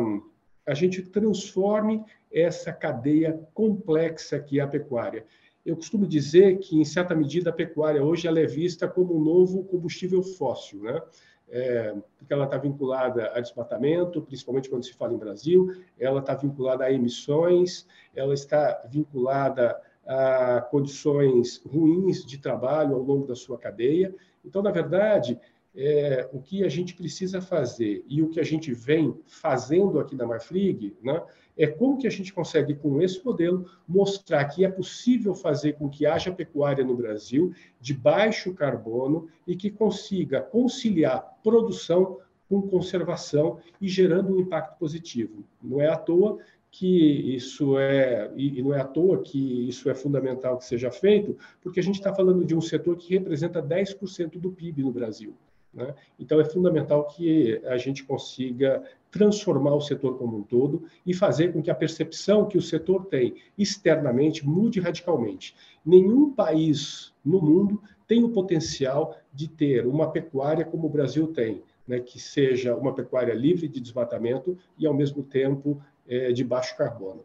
a 0.67 0.75
gente 0.75 1.03
transforme 1.03 2.05
essa 2.33 2.73
cadeia 2.73 3.41
complexa 3.55 4.39
que 4.39 4.61
é 4.61 4.63
a 4.63 4.69
pecuária. 4.69 5.25
Eu 5.65 5.75
costumo 5.75 6.07
dizer 6.07 6.59
que, 6.59 6.79
em 6.79 6.85
certa 6.85 7.15
medida, 7.15 7.51
a 7.51 7.53
pecuária 7.53 8.05
hoje 8.05 8.29
ela 8.29 8.39
é 8.39 8.47
vista 8.47 8.87
como 8.87 9.17
um 9.17 9.21
novo 9.21 9.65
combustível 9.65 10.23
fóssil, 10.23 10.81
né? 10.83 11.03
É, 11.49 11.95
porque 12.19 12.33
ela 12.33 12.45
está 12.45 12.59
vinculada 12.59 13.31
a 13.33 13.41
desmatamento, 13.41 14.21
principalmente 14.21 14.69
quando 14.69 14.85
se 14.85 14.93
fala 14.93 15.15
em 15.15 15.19
Brasil, 15.19 15.73
ela 15.99 16.19
está 16.19 16.35
vinculada 16.35 16.85
a 16.85 16.93
emissões, 16.93 17.87
ela 18.15 18.35
está 18.35 18.83
vinculada 18.89 19.81
a 20.07 20.61
condições 20.61 21.63
ruins 21.65 22.25
de 22.25 22.39
trabalho 22.39 22.95
ao 22.95 23.03
longo 23.03 23.27
da 23.27 23.35
sua 23.35 23.59
cadeia. 23.59 24.15
Então, 24.45 24.63
na 24.63 24.71
verdade, 24.71 25.39
é, 25.77 26.29
o 26.33 26.41
que 26.41 26.65
a 26.65 26.69
gente 26.69 26.95
precisa 26.95 27.41
fazer 27.41 28.03
e 28.09 28.23
o 28.23 28.31
que 28.31 28.41
a 28.41 28.45
gente 28.45 28.73
vem 28.73 29.15
fazendo 29.27 30.01
aqui 30.01 30.17
na 30.17 30.27
Marfrig, 30.27 30.97
né, 31.03 31.23
é 31.57 31.67
como 31.67 31.99
que 31.99 32.07
a 32.07 32.11
gente 32.11 32.33
consegue, 32.33 32.75
com 32.75 33.01
esse 33.01 33.25
modelo, 33.25 33.67
mostrar 33.87 34.45
que 34.47 34.65
é 34.65 34.69
possível 34.69 35.35
fazer 35.35 35.75
com 35.75 35.89
que 35.89 36.07
haja 36.07 36.33
pecuária 36.33 36.85
no 36.85 36.97
Brasil 36.97 37.53
de 37.81 37.95
baixo 37.95 38.55
carbono 38.55 39.29
e 39.47 39.57
que 39.57 39.71
consiga 39.71 40.41
conciliar 40.41 41.39
produção 41.43 42.19
com 42.49 42.63
conservação 42.63 43.59
e 43.81 43.89
gerando 43.89 44.35
um 44.35 44.41
impacto 44.41 44.79
positivo. 44.79 45.45
Não 45.63 45.81
é 45.81 45.89
à 45.89 45.97
toa 45.97 46.39
que 46.71 47.35
isso 47.35 47.79
é 47.79 48.31
e 48.37 48.63
não 48.63 48.75
é 48.75 48.81
à 48.81 48.85
toa 48.85 49.23
que 49.23 49.69
isso 49.69 49.89
é 49.89 49.95
fundamental 49.95 50.59
que 50.59 50.65
seja 50.65 50.91
feito, 50.91 51.37
porque 51.63 51.81
a 51.81 51.83
gente 51.83 51.97
está 51.97 52.15
falando 52.15 52.45
de 52.45 52.55
um 52.55 52.61
setor 52.61 52.97
que 52.97 53.15
representa 53.15 53.63
10% 53.63 54.39
do 54.39 54.53
PIB 54.53 54.83
no 54.83 54.93
Brasil. 54.93 55.35
Né? 55.77 55.95
Então, 56.19 56.41
é 56.41 56.45
fundamental 56.45 57.07
que 57.07 57.61
a 57.67 57.77
gente 57.77 58.03
consiga 58.03 58.83
transformar 59.11 59.75
o 59.75 59.81
setor 59.81 60.19
como 60.19 60.39
um 60.39 60.43
todo 60.43 60.85
e 61.05 61.15
fazer 61.15 61.53
com 61.53 61.63
que 61.63 61.71
a 61.71 61.75
percepção 61.75 62.47
que 62.47 62.57
o 62.57 62.63
setor 62.63 63.05
tem 63.07 63.37
externamente 63.59 64.45
mude 64.47 64.81
radicalmente. 64.81 65.55
Nenhum 65.85 66.33
país 66.33 67.13
no 67.23 67.41
mundo 67.41 67.83
tem 68.09 68.25
o 68.25 68.31
potencial 68.31 69.17
de 69.33 69.49
ter 69.49 69.87
uma 69.87 70.11
pecuária 70.11 70.65
como 70.65 70.87
o 70.87 70.91
Brasil 70.91 71.29
tem, 71.29 71.63
né? 71.87 72.01
que 72.01 72.19
seja 72.19 72.75
uma 72.75 72.95
pecuária 72.95 73.35
livre 73.35 73.69
de 73.69 73.79
desmatamento 73.79 74.59
e, 74.79 74.87
ao 74.87 74.95
mesmo 74.95 75.23
tempo, 75.23 75.81
é, 76.09 76.33
de 76.33 76.43
baixo 76.43 76.77
carbono. 76.77 77.23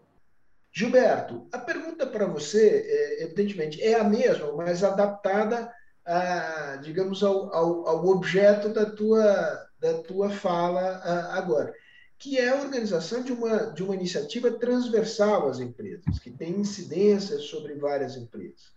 Gilberto, 0.73 1.45
a 1.51 1.57
pergunta 1.57 2.05
para 2.05 2.25
você, 2.25 2.85
é, 2.85 3.23
evidentemente, 3.23 3.81
é 3.81 3.99
a 3.99 4.03
mesma, 4.03 4.51
mas 4.53 4.83
adaptada 4.83 5.71
a, 6.05 6.77
digamos, 6.77 7.23
ao, 7.23 7.53
ao, 7.53 7.87
ao, 7.87 8.07
objeto 8.07 8.69
da 8.69 8.85
tua, 8.85 9.69
da 9.79 10.01
tua 10.03 10.29
fala 10.29 11.01
agora, 11.33 11.73
que 12.17 12.37
é 12.37 12.49
a 12.49 12.61
organização 12.61 13.23
de 13.23 13.31
uma, 13.31 13.71
de 13.71 13.83
uma 13.83 13.95
iniciativa 13.95 14.51
transversal 14.51 15.47
às 15.49 15.59
empresas, 15.59 16.19
que 16.19 16.31
tem 16.31 16.59
incidência 16.59 17.39
sobre 17.39 17.75
várias 17.75 18.15
empresas. 18.15 18.71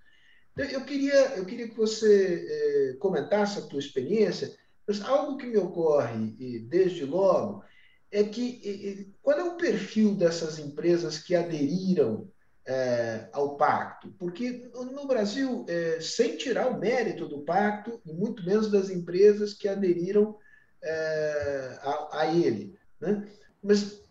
Então, 0.52 0.66
eu 0.66 0.84
queria, 0.84 1.36
eu 1.36 1.44
queria 1.44 1.68
que 1.68 1.76
você 1.76 2.46
eh, 2.48 2.96
comentasse 2.98 3.58
a 3.58 3.62
tua 3.62 3.80
experiência, 3.80 4.54
mas 4.86 5.02
algo 5.02 5.36
que 5.36 5.46
me 5.46 5.56
ocorre 5.56 6.30
desde 6.68 7.04
logo 7.04 7.64
é 8.10 8.22
que 8.22 9.12
qual 9.20 9.36
é 9.36 9.42
o 9.42 9.56
perfil 9.56 10.14
dessas 10.14 10.58
empresas 10.60 11.18
que 11.18 11.34
aderiram 11.34 12.30
é, 12.66 13.28
ao 13.32 13.56
pacto, 13.56 14.14
porque 14.18 14.70
no 14.74 15.06
Brasil, 15.06 15.66
é, 15.68 16.00
sem 16.00 16.36
tirar 16.36 16.68
o 16.68 16.78
mérito 16.78 17.28
do 17.28 17.42
pacto, 17.42 18.00
e 18.06 18.12
muito 18.12 18.44
menos 18.44 18.70
das 18.70 18.88
empresas 18.88 19.52
que 19.52 19.68
aderiram 19.68 20.36
é, 20.82 21.78
a, 21.82 22.20
a, 22.20 22.26
ele, 22.34 22.78
né? 23.00 23.28
mas 23.62 24.02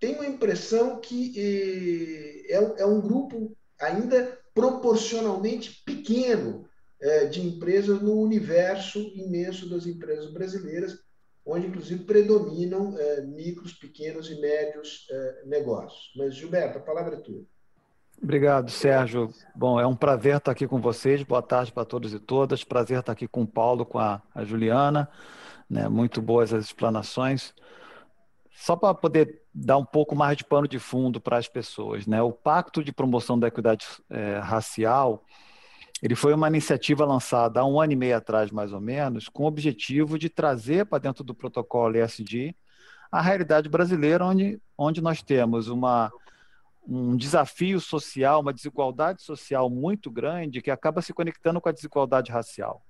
tenho 0.00 0.20
a 0.22 0.26
impressão 0.26 1.00
que 1.00 2.44
é, 2.48 2.82
é, 2.82 2.86
um 2.86 3.00
grupo 3.00 3.56
ainda 3.80 4.38
proporcionalmente 4.54 5.82
pequeno 5.84 6.66
é, 7.00 7.26
de 7.26 7.40
empresas 7.40 8.00
no 8.00 8.20
universo 8.20 8.98
imenso 9.14 9.68
das 9.68 9.86
empresas 9.86 10.32
brasileiras, 10.32 10.98
onde 11.44 11.66
inclusive 11.66 12.04
predominam 12.04 12.98
é, 12.98 13.22
micros, 13.22 13.72
pequenos 13.72 14.30
e 14.30 14.40
médios 14.40 15.06
negócios. 15.46 16.12
Mas, 16.16 16.34
Gilberto, 16.34 16.78
a 16.78 16.82
palavra 16.82 17.16
é 17.16 17.20
tua. 17.20 17.44
Obrigado, 18.20 18.68
Sérgio. 18.70 19.32
Bom, 19.54 19.80
é 19.80 19.86
um 19.86 19.94
prazer 19.94 20.38
estar 20.38 20.50
aqui 20.50 20.66
com 20.66 20.80
vocês. 20.80 21.22
Boa 21.22 21.40
tarde 21.40 21.70
para 21.70 21.84
todos 21.84 22.12
e 22.12 22.18
todas. 22.18 22.64
Prazer 22.64 22.98
estar 22.98 23.12
aqui 23.12 23.28
com 23.28 23.42
o 23.42 23.46
Paulo, 23.46 23.86
com 23.86 23.98
a, 23.98 24.20
a 24.34 24.44
Juliana. 24.44 25.08
Né? 25.70 25.88
Muito 25.88 26.20
boas 26.20 26.52
as 26.52 26.64
explanações. 26.64 27.54
Só 28.50 28.74
para 28.74 28.92
poder 28.92 29.42
dar 29.54 29.76
um 29.78 29.84
pouco 29.84 30.16
mais 30.16 30.36
de 30.36 30.44
pano 30.44 30.66
de 30.66 30.80
fundo 30.80 31.20
para 31.20 31.36
as 31.36 31.46
pessoas, 31.46 32.08
né? 32.08 32.20
O 32.20 32.32
Pacto 32.32 32.82
de 32.82 32.92
Promoção 32.92 33.38
da 33.38 33.46
Equidade 33.46 33.86
é, 34.10 34.38
Racial, 34.38 35.24
ele 36.02 36.16
foi 36.16 36.34
uma 36.34 36.48
iniciativa 36.48 37.04
lançada 37.04 37.60
há 37.60 37.64
um 37.64 37.80
ano 37.80 37.92
e 37.92 37.96
meio 37.96 38.16
atrás, 38.16 38.50
mais 38.50 38.72
ou 38.72 38.80
menos, 38.80 39.28
com 39.28 39.44
o 39.44 39.46
objetivo 39.46 40.18
de 40.18 40.28
trazer 40.28 40.86
para 40.86 40.98
dentro 40.98 41.22
do 41.22 41.34
protocolo 41.34 41.96
ESG 41.96 42.54
a 43.12 43.22
realidade 43.22 43.68
brasileira, 43.68 44.24
onde, 44.24 44.60
onde 44.76 45.00
nós 45.00 45.22
temos 45.22 45.68
uma 45.68 46.12
um 46.88 47.16
desafio 47.16 47.78
social, 47.80 48.40
uma 48.40 48.52
desigualdade 48.52 49.22
social 49.22 49.68
muito 49.68 50.10
grande 50.10 50.62
que 50.62 50.70
acaba 50.70 51.02
se 51.02 51.12
conectando 51.12 51.60
com 51.60 51.68
a 51.68 51.72
desigualdade 51.72 52.32
racial. 52.32 52.82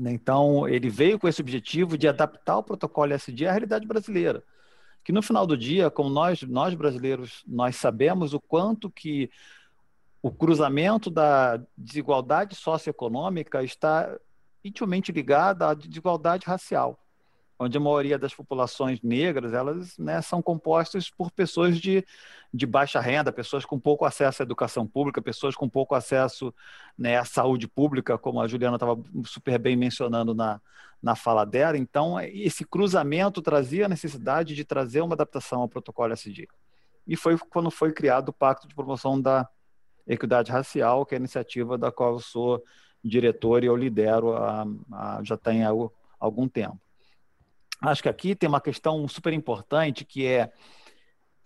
Né? 0.00 0.12
Então, 0.12 0.66
ele 0.66 0.88
veio 0.88 1.18
com 1.18 1.28
esse 1.28 1.42
objetivo 1.42 1.98
de 1.98 2.08
adaptar 2.08 2.56
o 2.56 2.62
protocolo 2.62 3.12
SD 3.12 3.46
à 3.46 3.50
realidade 3.50 3.86
brasileira, 3.86 4.42
que 5.04 5.12
no 5.12 5.20
final 5.20 5.46
do 5.46 5.56
dia, 5.56 5.90
como 5.90 6.08
nós, 6.08 6.42
nós 6.42 6.72
brasileiros, 6.72 7.44
nós 7.46 7.76
sabemos 7.76 8.32
o 8.32 8.40
quanto 8.40 8.90
que 8.90 9.30
o 10.22 10.30
cruzamento 10.30 11.10
da 11.10 11.60
desigualdade 11.76 12.54
socioeconômica 12.54 13.62
está 13.62 14.18
intimamente 14.64 15.12
ligado 15.12 15.62
à 15.62 15.74
desigualdade 15.74 16.46
racial 16.46 16.98
onde 17.58 17.76
a 17.76 17.80
maioria 17.80 18.18
das 18.18 18.34
populações 18.34 19.00
negras 19.02 19.52
elas 19.52 19.96
né, 19.96 20.20
são 20.20 20.42
compostas 20.42 21.08
por 21.10 21.30
pessoas 21.30 21.78
de, 21.78 22.04
de 22.52 22.66
baixa 22.66 23.00
renda, 23.00 23.32
pessoas 23.32 23.64
com 23.64 23.78
pouco 23.78 24.04
acesso 24.04 24.42
à 24.42 24.44
educação 24.44 24.86
pública, 24.86 25.22
pessoas 25.22 25.54
com 25.54 25.68
pouco 25.68 25.94
acesso 25.94 26.52
né, 26.98 27.16
à 27.16 27.24
saúde 27.24 27.68
pública, 27.68 28.18
como 28.18 28.40
a 28.40 28.48
Juliana 28.48 28.76
estava 28.76 29.00
super 29.24 29.58
bem 29.58 29.76
mencionando 29.76 30.34
na, 30.34 30.60
na 31.00 31.14
fala 31.14 31.44
dela. 31.44 31.78
Então, 31.78 32.20
esse 32.20 32.64
cruzamento 32.64 33.40
trazia 33.40 33.86
a 33.86 33.88
necessidade 33.88 34.54
de 34.54 34.64
trazer 34.64 35.00
uma 35.00 35.14
adaptação 35.14 35.60
ao 35.60 35.68
protocolo 35.68 36.12
SD. 36.12 36.48
E 37.06 37.16
foi 37.16 37.38
quando 37.38 37.70
foi 37.70 37.92
criado 37.92 38.30
o 38.30 38.32
Pacto 38.32 38.66
de 38.66 38.74
Promoção 38.74 39.20
da 39.20 39.48
Equidade 40.06 40.50
Racial, 40.50 41.06
que 41.06 41.14
é 41.14 41.16
a 41.16 41.20
iniciativa 41.20 41.78
da 41.78 41.92
qual 41.92 42.14
eu 42.14 42.20
sou 42.20 42.62
diretor 43.02 43.62
e 43.62 43.66
eu 43.66 43.76
lidero 43.76 44.34
a, 44.34 44.66
a, 44.90 45.20
já 45.22 45.36
tem 45.36 45.62
algum 46.18 46.48
tempo 46.48 46.80
acho 47.80 48.02
que 48.02 48.08
aqui 48.08 48.34
tem 48.34 48.48
uma 48.48 48.60
questão 48.60 49.06
super 49.08 49.32
importante 49.32 50.04
que 50.04 50.26
é 50.26 50.50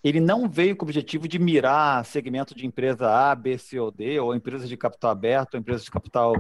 ele 0.03 0.21
não 0.21 0.49
veio 0.49 0.77
com 0.77 0.85
o 0.85 0.87
objetivo 0.87 1.27
de 1.27 1.39
mirar 1.39 2.05
segmento 2.05 2.55
de 2.55 2.65
empresa 2.67 3.11
A, 3.11 3.35
B, 3.35 3.59
C 3.59 3.81
ou 3.81 3.91
D, 3.91 4.21
ou 4.21 4.35
empresa 4.35 4.67
de 4.67 4.77
capital 4.77 5.11
aberto, 5.11 5.55
ou 5.55 5.61
empresa 5.61 5.83
de 5.83 5.91
capital 5.91 6.35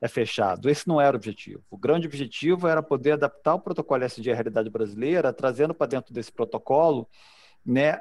é 0.00 0.06
fechado. 0.06 0.68
Esse 0.70 0.86
não 0.86 1.00
era 1.00 1.16
o 1.16 1.18
objetivo. 1.18 1.62
O 1.70 1.76
grande 1.76 2.06
objetivo 2.06 2.68
era 2.68 2.82
poder 2.82 3.12
adaptar 3.12 3.54
o 3.54 3.60
protocolo 3.60 4.04
SD 4.04 4.30
à 4.30 4.34
realidade 4.34 4.70
brasileira, 4.70 5.32
trazendo 5.32 5.74
para 5.74 5.86
dentro 5.86 6.14
desse 6.14 6.30
protocolo 6.30 7.08
né, 7.64 8.00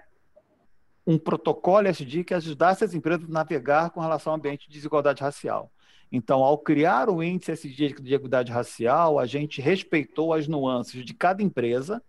um 1.08 1.18
protocolo 1.18 1.88
SD 1.88 2.24
que 2.24 2.34
ajudasse 2.34 2.84
as 2.84 2.94
empresas 2.94 3.28
a 3.28 3.32
navegar 3.32 3.90
com 3.90 4.00
relação 4.00 4.34
ao 4.34 4.38
ambiente 4.38 4.68
de 4.68 4.74
desigualdade 4.74 5.22
racial. 5.22 5.72
Então, 6.12 6.44
ao 6.44 6.58
criar 6.58 7.10
o 7.10 7.22
índice 7.22 7.70
de 7.70 8.14
equidade 8.14 8.52
racial, 8.52 9.20
a 9.20 9.26
gente 9.26 9.62
respeitou 9.62 10.34
as 10.34 10.48
nuances 10.48 11.04
de 11.04 11.14
cada 11.14 11.42
empresa, 11.42 12.02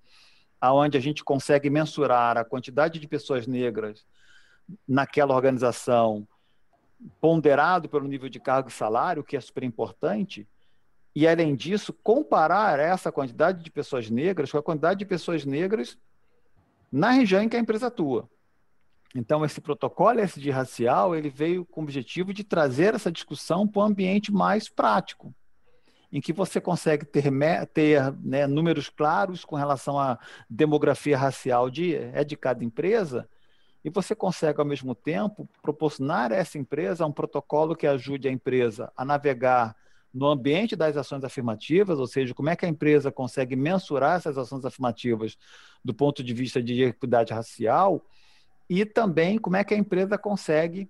aonde 0.60 0.96
a 0.96 1.00
gente 1.00 1.24
consegue 1.24 1.68
mensurar 1.70 2.36
a 2.36 2.44
quantidade 2.44 2.98
de 2.98 3.08
pessoas 3.08 3.46
negras 3.46 4.06
naquela 4.86 5.34
organização, 5.34 6.26
ponderado 7.20 7.88
pelo 7.88 8.08
nível 8.08 8.28
de 8.28 8.40
cargo 8.40 8.68
e 8.68 8.72
salário, 8.72 9.24
que 9.24 9.36
é 9.36 9.40
super 9.40 9.62
importante, 9.62 10.46
e 11.14 11.26
além 11.26 11.56
disso, 11.56 11.94
comparar 11.94 12.78
essa 12.78 13.10
quantidade 13.10 13.62
de 13.62 13.70
pessoas 13.70 14.10
negras 14.10 14.52
com 14.52 14.58
a 14.58 14.62
quantidade 14.62 14.98
de 14.98 15.06
pessoas 15.06 15.46
negras 15.46 15.96
na 16.92 17.10
região 17.10 17.42
em 17.42 17.48
que 17.48 17.56
a 17.56 17.60
empresa 17.60 17.86
atua. 17.86 18.28
Então, 19.16 19.42
esse 19.46 19.62
protocolo 19.62 20.20
SD 20.20 20.50
racial 20.50 21.16
ele 21.16 21.30
veio 21.30 21.64
com 21.64 21.80
o 21.80 21.84
objetivo 21.84 22.34
de 22.34 22.44
trazer 22.44 22.94
essa 22.94 23.10
discussão 23.10 23.66
para 23.66 23.80
um 23.80 23.86
ambiente 23.86 24.30
mais 24.30 24.68
prático, 24.68 25.34
em 26.12 26.20
que 26.20 26.34
você 26.34 26.60
consegue 26.60 27.06
ter, 27.06 27.24
ter 27.72 28.12
né, 28.22 28.46
números 28.46 28.90
claros 28.90 29.42
com 29.42 29.56
relação 29.56 29.98
à 29.98 30.18
demografia 30.50 31.16
racial 31.16 31.70
de, 31.70 31.94
é 31.94 32.22
de 32.22 32.36
cada 32.36 32.62
empresa, 32.62 33.26
e 33.82 33.88
você 33.88 34.14
consegue, 34.14 34.60
ao 34.60 34.66
mesmo 34.66 34.94
tempo, 34.94 35.48
proporcionar 35.62 36.30
a 36.30 36.36
essa 36.36 36.58
empresa 36.58 37.06
um 37.06 37.12
protocolo 37.12 37.74
que 37.74 37.86
ajude 37.86 38.28
a 38.28 38.32
empresa 38.32 38.92
a 38.94 39.02
navegar 39.02 39.74
no 40.12 40.26
ambiente 40.26 40.76
das 40.76 40.94
ações 40.94 41.24
afirmativas, 41.24 41.98
ou 41.98 42.06
seja, 42.06 42.34
como 42.34 42.50
é 42.50 42.56
que 42.56 42.66
a 42.66 42.68
empresa 42.68 43.10
consegue 43.10 43.56
mensurar 43.56 44.16
essas 44.16 44.36
ações 44.36 44.64
afirmativas 44.64 45.38
do 45.82 45.94
ponto 45.94 46.22
de 46.22 46.34
vista 46.34 46.62
de 46.62 46.82
equidade 46.82 47.32
racial, 47.32 48.04
e 48.68 48.84
também 48.84 49.38
como 49.38 49.56
é 49.56 49.64
que 49.64 49.74
a 49.74 49.78
empresa 49.78 50.18
consegue 50.18 50.88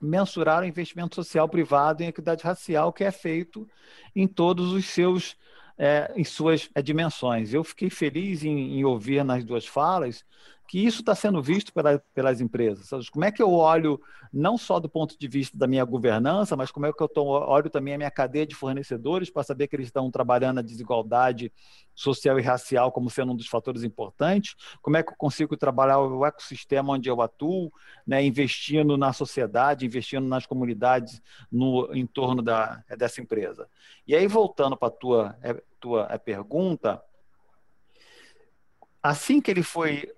mensurar 0.00 0.62
o 0.62 0.66
investimento 0.66 1.14
social 1.14 1.48
privado 1.48 2.02
em 2.02 2.06
equidade 2.06 2.42
racial 2.42 2.92
que 2.92 3.04
é 3.04 3.10
feito 3.10 3.68
em 4.16 4.26
todos 4.26 4.72
os 4.72 4.86
seus 4.86 5.36
é, 5.76 6.12
em 6.14 6.24
suas 6.24 6.68
é, 6.74 6.82
dimensões. 6.82 7.54
Eu 7.54 7.64
fiquei 7.64 7.88
feliz 7.88 8.44
em, 8.44 8.78
em, 8.78 8.84
ouvir 8.84 9.24
nas 9.24 9.44
duas 9.44 9.66
falas 9.66 10.24
que 10.70 10.78
isso 10.78 11.00
está 11.00 11.16
sendo 11.16 11.42
visto 11.42 11.72
pela, 11.72 11.98
pelas 12.14 12.40
empresas. 12.40 13.10
Como 13.10 13.24
é 13.24 13.32
que 13.32 13.42
eu 13.42 13.50
olho, 13.52 14.00
não 14.32 14.56
só 14.56 14.78
do 14.78 14.88
ponto 14.88 15.18
de 15.18 15.26
vista 15.26 15.58
da 15.58 15.66
minha 15.66 15.84
governança, 15.84 16.56
mas 16.56 16.70
como 16.70 16.86
é 16.86 16.92
que 16.92 17.02
eu 17.02 17.08
tô, 17.08 17.24
olho 17.24 17.68
também 17.68 17.94
a 17.94 17.98
minha 17.98 18.10
cadeia 18.10 18.46
de 18.46 18.54
fornecedores 18.54 19.30
para 19.30 19.42
saber 19.42 19.66
que 19.66 19.74
eles 19.74 19.88
estão 19.88 20.08
trabalhando 20.12 20.58
a 20.58 20.62
desigualdade 20.62 21.52
social 21.92 22.38
e 22.38 22.42
racial 22.42 22.92
como 22.92 23.10
sendo 23.10 23.32
um 23.32 23.36
dos 23.36 23.48
fatores 23.48 23.82
importantes? 23.82 24.54
Como 24.80 24.96
é 24.96 25.02
que 25.02 25.10
eu 25.10 25.16
consigo 25.16 25.56
trabalhar 25.56 25.98
o 25.98 26.24
ecossistema 26.24 26.92
onde 26.92 27.10
eu 27.10 27.20
atuo, 27.20 27.72
né, 28.06 28.24
investindo 28.24 28.96
na 28.96 29.12
sociedade, 29.12 29.84
investindo 29.84 30.28
nas 30.28 30.46
comunidades 30.46 31.20
no 31.50 31.92
entorno 31.92 32.42
da, 32.42 32.80
dessa 32.96 33.20
empresa? 33.20 33.68
E 34.06 34.14
aí, 34.14 34.28
voltando 34.28 34.76
para 34.76 34.86
a 34.86 34.92
tua, 34.92 35.36
é, 35.42 35.60
tua 35.80 36.06
é, 36.08 36.16
pergunta, 36.16 37.02
assim 39.02 39.40
que 39.40 39.50
ele 39.50 39.64
foi 39.64 40.08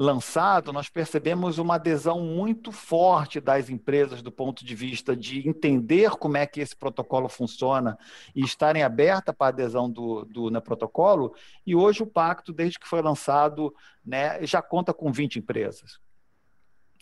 lançado, 0.00 0.72
nós 0.72 0.88
percebemos 0.88 1.58
uma 1.58 1.74
adesão 1.74 2.22
muito 2.22 2.72
forte 2.72 3.38
das 3.38 3.68
empresas 3.68 4.22
do 4.22 4.32
ponto 4.32 4.64
de 4.64 4.74
vista 4.74 5.14
de 5.14 5.46
entender 5.46 6.12
como 6.12 6.38
é 6.38 6.46
que 6.46 6.58
esse 6.58 6.74
protocolo 6.74 7.28
funciona 7.28 7.98
e 8.34 8.42
estarem 8.42 8.82
abertas 8.82 9.34
para 9.36 9.48
a 9.48 9.50
adesão 9.50 9.90
do, 9.90 10.24
do 10.24 10.50
né, 10.50 10.58
protocolo. 10.58 11.34
E 11.66 11.76
hoje 11.76 12.02
o 12.02 12.06
pacto, 12.06 12.50
desde 12.50 12.78
que 12.78 12.88
foi 12.88 13.02
lançado, 13.02 13.74
né, 14.02 14.42
já 14.46 14.62
conta 14.62 14.94
com 14.94 15.12
20 15.12 15.40
empresas. 15.40 16.00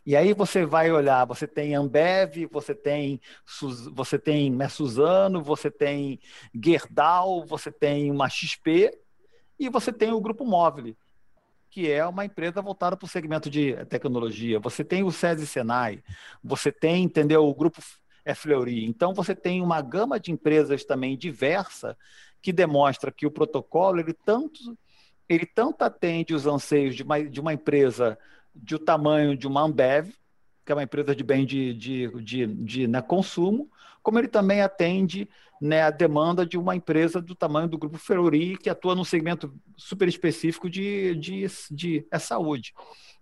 E 0.04 0.16
aí 0.16 0.34
você 0.34 0.66
vai 0.66 0.90
olhar, 0.90 1.24
você 1.24 1.46
tem 1.46 1.76
Ambev, 1.76 2.48
você 2.50 2.74
tem 2.74 3.20
você 3.94 4.18
tem 4.18 4.50
né, 4.50 4.68
Suzano, 4.68 5.40
você 5.40 5.70
tem 5.70 6.18
Gerdau, 6.52 7.46
você 7.46 7.70
tem 7.70 8.10
uma 8.10 8.28
XP 8.28 8.90
e 9.56 9.68
você 9.68 9.92
tem 9.92 10.10
o 10.10 10.20
grupo 10.20 10.44
Móvel 10.44 10.96
que 11.70 11.90
é 11.90 12.04
uma 12.06 12.24
empresa 12.24 12.62
voltada 12.62 12.96
para 12.96 13.04
o 13.06 13.08
segmento 13.08 13.50
de 13.50 13.74
tecnologia. 13.86 14.58
Você 14.60 14.84
tem 14.84 15.02
o 15.02 15.12
SESI 15.12 15.46
Senai, 15.46 16.02
você 16.42 16.72
tem, 16.72 17.04
entendeu, 17.04 17.46
o 17.46 17.54
grupo 17.54 17.82
é 18.24 18.34
Fleury. 18.34 18.84
Então 18.84 19.14
você 19.14 19.34
tem 19.34 19.62
uma 19.62 19.80
gama 19.80 20.18
de 20.18 20.32
empresas 20.32 20.84
também 20.84 21.16
diversa 21.16 21.96
que 22.40 22.52
demonstra 22.52 23.10
que 23.10 23.26
o 23.26 23.30
protocolo 23.30 24.00
ele 24.00 24.12
tanto 24.12 24.76
ele 25.28 25.44
tanto 25.44 25.82
atende 25.82 26.34
os 26.34 26.46
anseios 26.46 26.96
de 26.96 27.02
uma, 27.02 27.22
de 27.22 27.38
uma 27.38 27.52
empresa 27.52 28.18
de 28.54 28.74
o 28.74 28.78
tamanho 28.78 29.36
de 29.36 29.46
uma 29.46 29.62
Ambev, 29.62 30.10
que 30.64 30.72
é 30.72 30.74
uma 30.74 30.82
empresa 30.82 31.14
de 31.14 31.22
bem 31.22 31.44
de, 31.44 31.74
de, 31.74 32.08
de, 32.22 32.46
de 32.46 32.86
né, 32.86 33.02
consumo, 33.02 33.70
como 34.02 34.18
ele 34.18 34.28
também 34.28 34.62
atende 34.62 35.28
né, 35.60 35.82
a 35.82 35.90
demanda 35.90 36.46
de 36.46 36.56
uma 36.56 36.76
empresa 36.76 37.20
do 37.20 37.34
tamanho 37.34 37.68
do 37.68 37.78
Grupo 37.78 37.98
Ferrari, 37.98 38.56
que 38.56 38.70
atua 38.70 38.94
num 38.94 39.04
segmento 39.04 39.52
super 39.76 40.08
específico 40.08 40.70
de, 40.70 41.14
de, 41.16 41.46
de 41.70 42.06
é 42.10 42.18
saúde. 42.18 42.72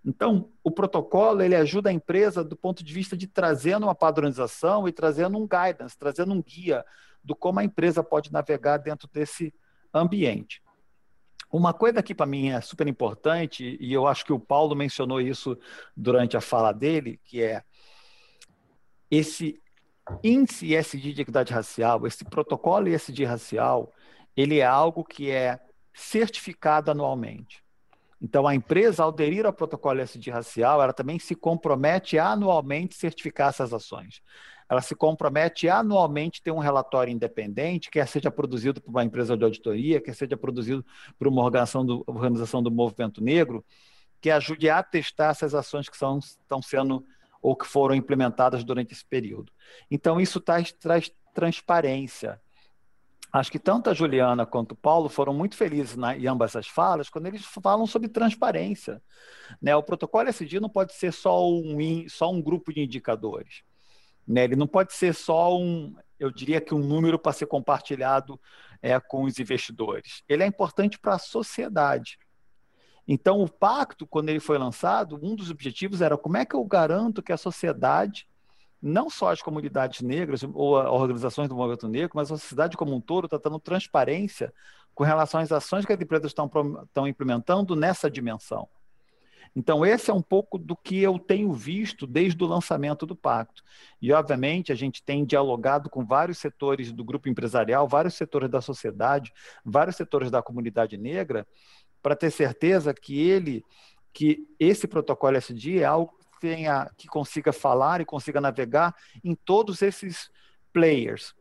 Então, 0.04 0.50
o 0.62 0.70
protocolo 0.70 1.42
ele 1.42 1.56
ajuda 1.56 1.90
a 1.90 1.92
empresa 1.92 2.44
do 2.44 2.56
ponto 2.56 2.84
de 2.84 2.94
vista 2.94 3.16
de 3.16 3.26
trazendo 3.26 3.86
uma 3.86 3.94
padronização 3.94 4.86
e 4.86 4.92
trazendo 4.92 5.36
um 5.36 5.48
guidance, 5.48 5.98
trazendo 5.98 6.32
um 6.32 6.42
guia 6.42 6.84
do 7.24 7.34
como 7.34 7.58
a 7.58 7.64
empresa 7.64 8.04
pode 8.04 8.32
navegar 8.32 8.76
dentro 8.76 9.08
desse 9.12 9.52
ambiente. 9.92 10.62
Uma 11.50 11.72
coisa 11.72 12.02
que 12.02 12.14
para 12.14 12.26
mim 12.26 12.50
é 12.50 12.60
super 12.60 12.86
importante, 12.86 13.76
e 13.80 13.92
eu 13.92 14.06
acho 14.06 14.24
que 14.24 14.32
o 14.32 14.38
Paulo 14.38 14.76
mencionou 14.76 15.20
isso 15.20 15.58
durante 15.96 16.36
a 16.36 16.40
fala 16.40 16.72
dele, 16.72 17.20
que 17.24 17.42
é 17.42 17.62
esse 19.10 19.60
índice 20.22 20.74
ESG 20.74 21.12
de 21.12 21.22
equidade 21.22 21.52
racial, 21.52 22.06
esse 22.06 22.24
protocolo 22.24 22.88
ESG 22.88 23.24
racial, 23.24 23.92
ele 24.36 24.58
é 24.58 24.66
algo 24.66 25.04
que 25.04 25.30
é 25.30 25.58
certificado 25.94 26.90
anualmente. 26.90 27.64
Então, 28.20 28.46
a 28.46 28.54
empresa, 28.54 29.02
ao 29.02 29.10
aderir 29.10 29.44
ao 29.44 29.52
protocolo 29.52 30.00
ESG 30.00 30.30
racial, 30.30 30.82
ela 30.82 30.92
também 30.92 31.18
se 31.18 31.34
compromete 31.34 32.18
a 32.18 32.30
anualmente 32.30 32.94
certificar 32.94 33.50
essas 33.50 33.72
ações. 33.72 34.22
Ela 34.68 34.80
se 34.80 34.96
compromete 34.96 35.68
a 35.68 35.78
anualmente 35.78 36.42
ter 36.42 36.50
um 36.50 36.58
relatório 36.58 37.12
independente, 37.12 37.90
quer 37.90 38.06
seja 38.08 38.30
produzido 38.30 38.80
por 38.80 38.90
uma 38.90 39.04
empresa 39.04 39.36
de 39.36 39.44
auditoria, 39.44 40.00
quer 40.00 40.14
seja 40.14 40.36
produzido 40.36 40.84
por 41.18 41.28
uma 41.28 41.42
organização 41.42 41.84
do, 41.84 42.02
organização 42.06 42.62
do 42.62 42.70
movimento 42.70 43.22
negro, 43.22 43.64
que 44.20 44.30
ajude 44.30 44.68
a 44.68 44.82
testar 44.82 45.30
essas 45.30 45.54
ações 45.54 45.88
que 45.88 45.96
são, 45.96 46.18
estão 46.18 46.60
sendo 46.60 47.04
ou 47.46 47.54
que 47.54 47.64
foram 47.64 47.94
implementadas 47.94 48.64
durante 48.64 48.92
esse 48.92 49.04
período. 49.04 49.52
Então, 49.88 50.20
isso 50.20 50.40
traz, 50.40 50.72
traz 50.72 51.12
transparência. 51.32 52.42
Acho 53.32 53.52
que 53.52 53.58
tanto 53.60 53.88
a 53.88 53.94
Juliana 53.94 54.44
quanto 54.44 54.72
o 54.72 54.76
Paulo 54.76 55.08
foram 55.08 55.32
muito 55.32 55.54
felizes 55.54 55.94
na, 55.94 56.16
em 56.16 56.26
ambas 56.26 56.50
essas 56.50 56.66
falas 56.66 57.08
quando 57.08 57.26
eles 57.26 57.44
falam 57.44 57.86
sobre 57.86 58.08
transparência. 58.08 59.00
Né? 59.62 59.76
O 59.76 59.82
protocolo 59.82 60.28
SD 60.28 60.58
não 60.58 60.68
pode 60.68 60.94
ser 60.94 61.12
só 61.12 61.48
um, 61.48 61.78
só 62.08 62.32
um 62.32 62.42
grupo 62.42 62.72
de 62.72 62.80
indicadores. 62.80 63.62
Né? 64.26 64.42
Ele 64.42 64.56
não 64.56 64.66
pode 64.66 64.92
ser 64.92 65.14
só 65.14 65.56
um, 65.56 65.94
eu 66.18 66.32
diria 66.32 66.60
que 66.60 66.74
um 66.74 66.80
número 66.80 67.16
para 67.16 67.32
ser 67.32 67.46
compartilhado 67.46 68.40
é, 68.82 68.98
com 68.98 69.22
os 69.22 69.38
investidores. 69.38 70.24
Ele 70.28 70.42
é 70.42 70.46
importante 70.46 70.98
para 70.98 71.14
a 71.14 71.20
sociedade. 71.20 72.18
Então, 73.06 73.40
o 73.40 73.48
pacto, 73.48 74.06
quando 74.06 74.28
ele 74.28 74.40
foi 74.40 74.58
lançado, 74.58 75.18
um 75.22 75.36
dos 75.36 75.50
objetivos 75.50 76.00
era 76.00 76.16
como 76.16 76.36
é 76.36 76.44
que 76.44 76.56
eu 76.56 76.64
garanto 76.64 77.22
que 77.22 77.32
a 77.32 77.36
sociedade, 77.36 78.26
não 78.82 79.08
só 79.08 79.30
as 79.30 79.40
comunidades 79.40 80.00
negras 80.00 80.42
ou 80.42 80.74
organizações 80.74 81.48
do 81.48 81.54
movimento 81.54 81.88
negro, 81.88 82.12
mas 82.14 82.32
a 82.32 82.36
sociedade 82.36 82.76
como 82.76 82.94
um 82.94 83.00
todo 83.00 83.26
está 83.26 83.38
dando 83.38 83.60
transparência 83.60 84.52
com 84.94 85.04
relação 85.04 85.40
às 85.40 85.52
ações 85.52 85.84
que 85.84 85.92
as 85.92 86.00
empresas 86.00 86.30
estão, 86.30 86.50
estão 86.84 87.06
implementando 87.06 87.76
nessa 87.76 88.10
dimensão. 88.10 88.68
Então, 89.54 89.86
esse 89.86 90.10
é 90.10 90.14
um 90.14 90.20
pouco 90.20 90.58
do 90.58 90.76
que 90.76 90.98
eu 90.98 91.18
tenho 91.18 91.50
visto 91.50 92.06
desde 92.06 92.44
o 92.44 92.46
lançamento 92.46 93.06
do 93.06 93.16
pacto. 93.16 93.62
E, 94.02 94.12
obviamente, 94.12 94.70
a 94.70 94.74
gente 94.74 95.02
tem 95.02 95.24
dialogado 95.24 95.88
com 95.88 96.04
vários 96.04 96.36
setores 96.36 96.92
do 96.92 97.02
grupo 97.02 97.28
empresarial, 97.28 97.88
vários 97.88 98.14
setores 98.14 98.50
da 98.50 98.60
sociedade, 98.60 99.32
vários 99.64 99.96
setores 99.96 100.30
da 100.30 100.42
comunidade 100.42 100.98
negra, 100.98 101.46
para 102.06 102.14
ter 102.14 102.30
certeza 102.30 102.94
que 102.94 103.20
ele, 103.20 103.64
que 104.12 104.46
esse 104.60 104.86
protocolo 104.86 105.36
SD 105.38 105.80
é 105.80 105.84
algo 105.84 106.16
que, 106.16 106.40
tenha, 106.40 106.88
que 106.96 107.08
consiga 107.08 107.52
falar 107.52 108.00
e 108.00 108.04
consiga 108.04 108.40
navegar 108.40 108.94
em 109.24 109.34
todos 109.34 109.82
esses 109.82 110.30
players. 110.72 111.34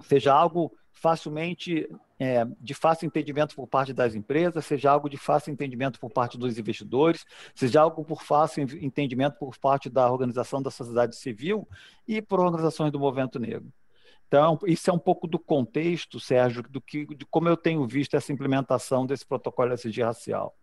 Seja 0.00 0.32
algo 0.32 0.72
facilmente 0.90 1.86
é, 2.18 2.46
de 2.58 2.72
fácil 2.72 3.04
entendimento 3.04 3.54
por 3.54 3.66
parte 3.66 3.92
das 3.92 4.14
empresas, 4.14 4.64
seja 4.64 4.90
algo 4.90 5.06
de 5.06 5.18
fácil 5.18 5.52
entendimento 5.52 6.00
por 6.00 6.10
parte 6.10 6.38
dos 6.38 6.56
investidores, 6.56 7.26
seja 7.54 7.82
algo 7.82 8.02
por 8.06 8.22
fácil 8.22 8.62
entendimento 8.80 9.38
por 9.38 9.58
parte 9.58 9.90
da 9.90 10.10
organização 10.10 10.62
da 10.62 10.70
sociedade 10.70 11.14
civil 11.14 11.68
e 12.08 12.22
por 12.22 12.40
organizações 12.40 12.90
do 12.90 12.98
movimento 12.98 13.38
negro. 13.38 13.70
Então, 14.34 14.58
isso 14.66 14.90
é 14.90 14.92
um 14.92 14.98
pouco 14.98 15.28
do 15.28 15.38
contexto, 15.38 16.18
Sérgio, 16.18 16.64
do 16.68 16.80
que, 16.80 17.06
de 17.14 17.24
como 17.24 17.48
eu 17.48 17.56
tenho 17.56 17.86
visto 17.86 18.16
essa 18.16 18.32
implementação 18.32 19.06
desse 19.06 19.24
protocolo 19.24 19.72
SG 19.72 20.02
racial. 20.02 20.58